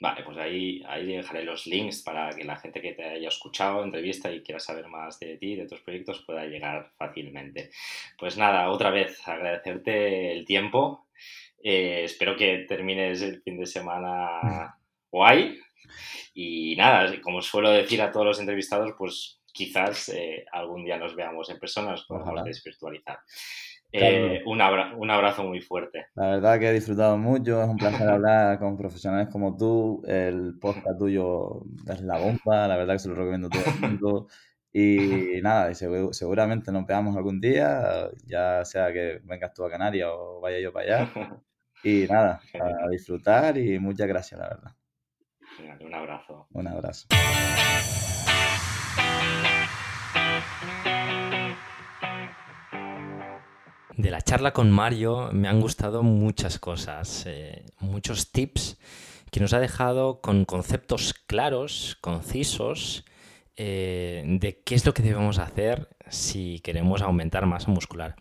[0.00, 3.84] Vale, pues ahí, ahí dejaré los links para que la gente que te haya escuchado
[3.84, 7.70] entrevista y quiera saber más de ti, de tus proyectos, pueda llegar fácilmente.
[8.18, 11.07] Pues nada, otra vez agradecerte el tiempo
[11.62, 14.76] eh, espero que termines el fin de semana
[15.10, 15.58] guay.
[16.34, 21.16] Y nada, como suelo decir a todos los entrevistados, pues quizás eh, algún día nos
[21.16, 23.18] veamos en persona, nos podamos desvirtualizar.
[23.90, 26.06] Eh, un, un, abrazo muy fuerte.
[26.14, 30.02] La verdad que he disfrutado mucho, es un placer hablar con profesionales como tú.
[30.06, 33.80] El podcast tuyo es la bomba, la verdad que se lo recomiendo a todo el
[33.80, 34.28] mundo.
[34.72, 40.40] Y nada, seguramente nos veamos algún día, ya sea que vengas tú a Canarias o
[40.40, 41.12] vaya yo para allá.
[41.84, 44.76] Y nada, a disfrutar y muchas gracias, la verdad.
[45.80, 46.48] Un abrazo.
[46.50, 47.06] Un abrazo.
[53.96, 58.78] De la charla con Mario me han gustado muchas cosas, eh, muchos tips
[59.30, 63.04] que nos ha dejado con conceptos claros, concisos,
[63.58, 68.16] eh, de qué es lo que debemos hacer si queremos aumentar masa muscular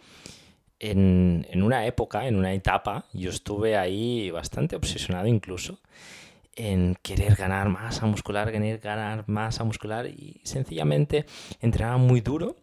[0.79, 5.79] en, una época, en una etapa, yo estuve ahí bastante obsesionado incluso
[6.55, 11.25] en querer ganar masa muscular, querer ganar masa muscular y sencillamente
[11.61, 12.55] entrenaba muy duro,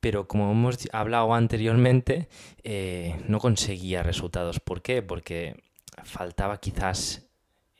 [0.00, 2.28] pero como hemos hablado anteriormente,
[2.62, 4.60] eh, no conseguía resultados.
[4.60, 5.02] ¿Por qué?
[5.02, 5.56] Porque
[6.04, 7.28] faltaba quizás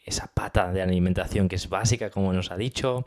[0.04, 3.04] esa pata de alimentación que es básica, como nos ha dicho,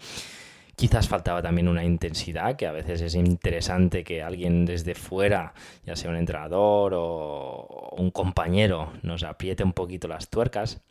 [0.75, 5.53] Quizás faltaba también una intensidad, que a veces es interesante que alguien desde fuera,
[5.85, 10.81] ya sea un entrenador o un compañero, nos apriete un poquito las tuercas.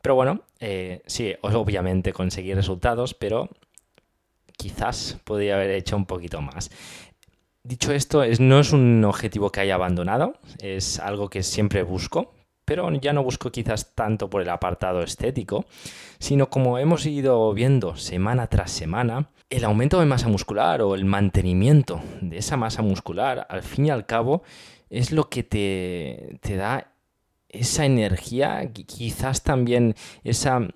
[0.00, 3.50] Pero bueno, eh, sí, obviamente conseguí resultados, pero
[4.56, 6.70] quizás podría haber hecho un poquito más.
[7.62, 12.32] Dicho esto, no es un objetivo que haya abandonado, es algo que siempre busco,
[12.70, 15.64] pero ya no busco quizás tanto por el apartado estético,
[16.20, 21.04] sino como hemos ido viendo semana tras semana, el aumento de masa muscular o el
[21.04, 24.44] mantenimiento de esa masa muscular, al fin y al cabo,
[24.88, 26.92] es lo que te, te da
[27.48, 30.68] esa energía, quizás también esa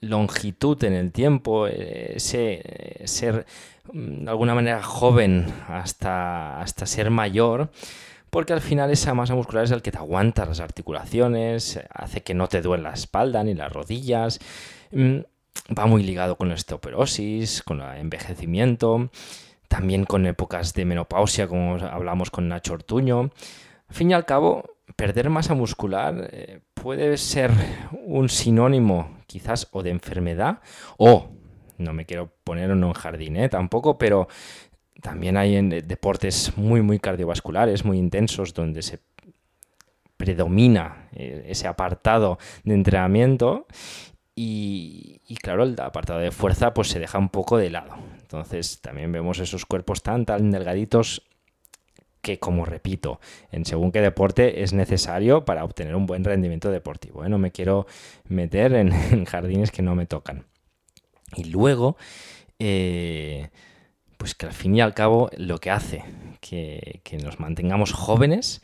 [0.00, 3.46] longitud en el tiempo, ese ser
[3.92, 7.70] mm, de alguna manera joven hasta, hasta ser mayor,
[8.30, 12.34] porque al final esa masa muscular es el que te aguanta las articulaciones, hace que
[12.34, 14.38] no te duele la espalda ni las rodillas.
[14.92, 15.18] Mm,
[15.76, 19.10] va muy ligado con la osteoporosis, con el envejecimiento,
[19.68, 23.30] también con épocas de menopausia, como hablamos con Nacho Ortuño.
[23.88, 27.50] Al fin y al cabo, perder masa muscular eh, puede ser
[28.04, 30.60] un sinónimo quizás o de enfermedad
[30.96, 31.30] o,
[31.78, 33.48] no me quiero poner en un jardín ¿eh?
[33.48, 34.28] tampoco, pero
[35.00, 39.00] también hay en deportes muy, muy cardiovasculares, muy intensos, donde se
[40.16, 43.66] predomina eh, ese apartado de entrenamiento
[44.34, 47.94] y, y, claro, el apartado de fuerza pues se deja un poco de lado.
[48.20, 51.22] Entonces también vemos esos cuerpos tan, tan delgaditos
[52.20, 53.20] que, como repito,
[53.50, 57.24] en según qué deporte es necesario para obtener un buen rendimiento deportivo.
[57.24, 57.28] ¿eh?
[57.28, 57.86] No me quiero
[58.28, 60.44] meter en, jardines que no me tocan.
[61.36, 61.96] Y luego,
[62.58, 63.50] eh,
[64.20, 66.04] pues que al fin y al cabo lo que hace
[66.40, 68.60] que, nos mantengamos jóvenes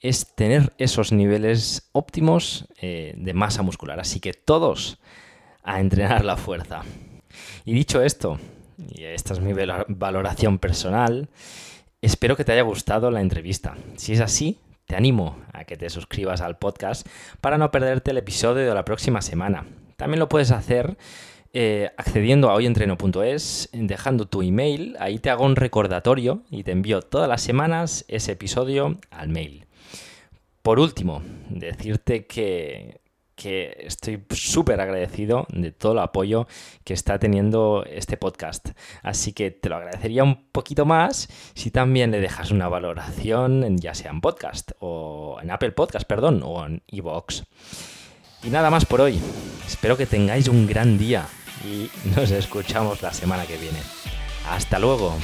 [0.00, 4.00] es tener esos niveles óptimos eh, de masa muscular.
[4.00, 4.98] Así que todos
[5.62, 6.82] a entrenar la fuerza.
[7.66, 8.38] Y dicho esto,
[8.78, 9.52] y esta es mi
[9.88, 11.28] valoración personal,
[12.06, 13.74] Espero que te haya gustado la entrevista.
[13.96, 17.04] Si es así, te animo a que te suscribas al podcast
[17.40, 19.66] para no perderte el episodio de la próxima semana.
[19.96, 20.98] También lo puedes hacer
[21.58, 27.00] eh, accediendo a hoyentreno.es, dejando tu email, ahí te hago un recordatorio y te envío
[27.00, 29.64] todas las semanas ese episodio al mail.
[30.60, 33.00] Por último, decirte que
[33.36, 36.46] que estoy súper agradecido de todo el apoyo
[36.84, 38.70] que está teniendo este podcast.
[39.02, 43.94] Así que te lo agradecería un poquito más si también le dejas una valoración, ya
[43.94, 47.44] sea en podcast o en Apple Podcast, perdón, o en iVoox.
[48.42, 49.18] Y nada más por hoy.
[49.66, 51.26] Espero que tengáis un gran día
[51.64, 53.78] y nos escuchamos la semana que viene.
[54.48, 55.16] Hasta luego.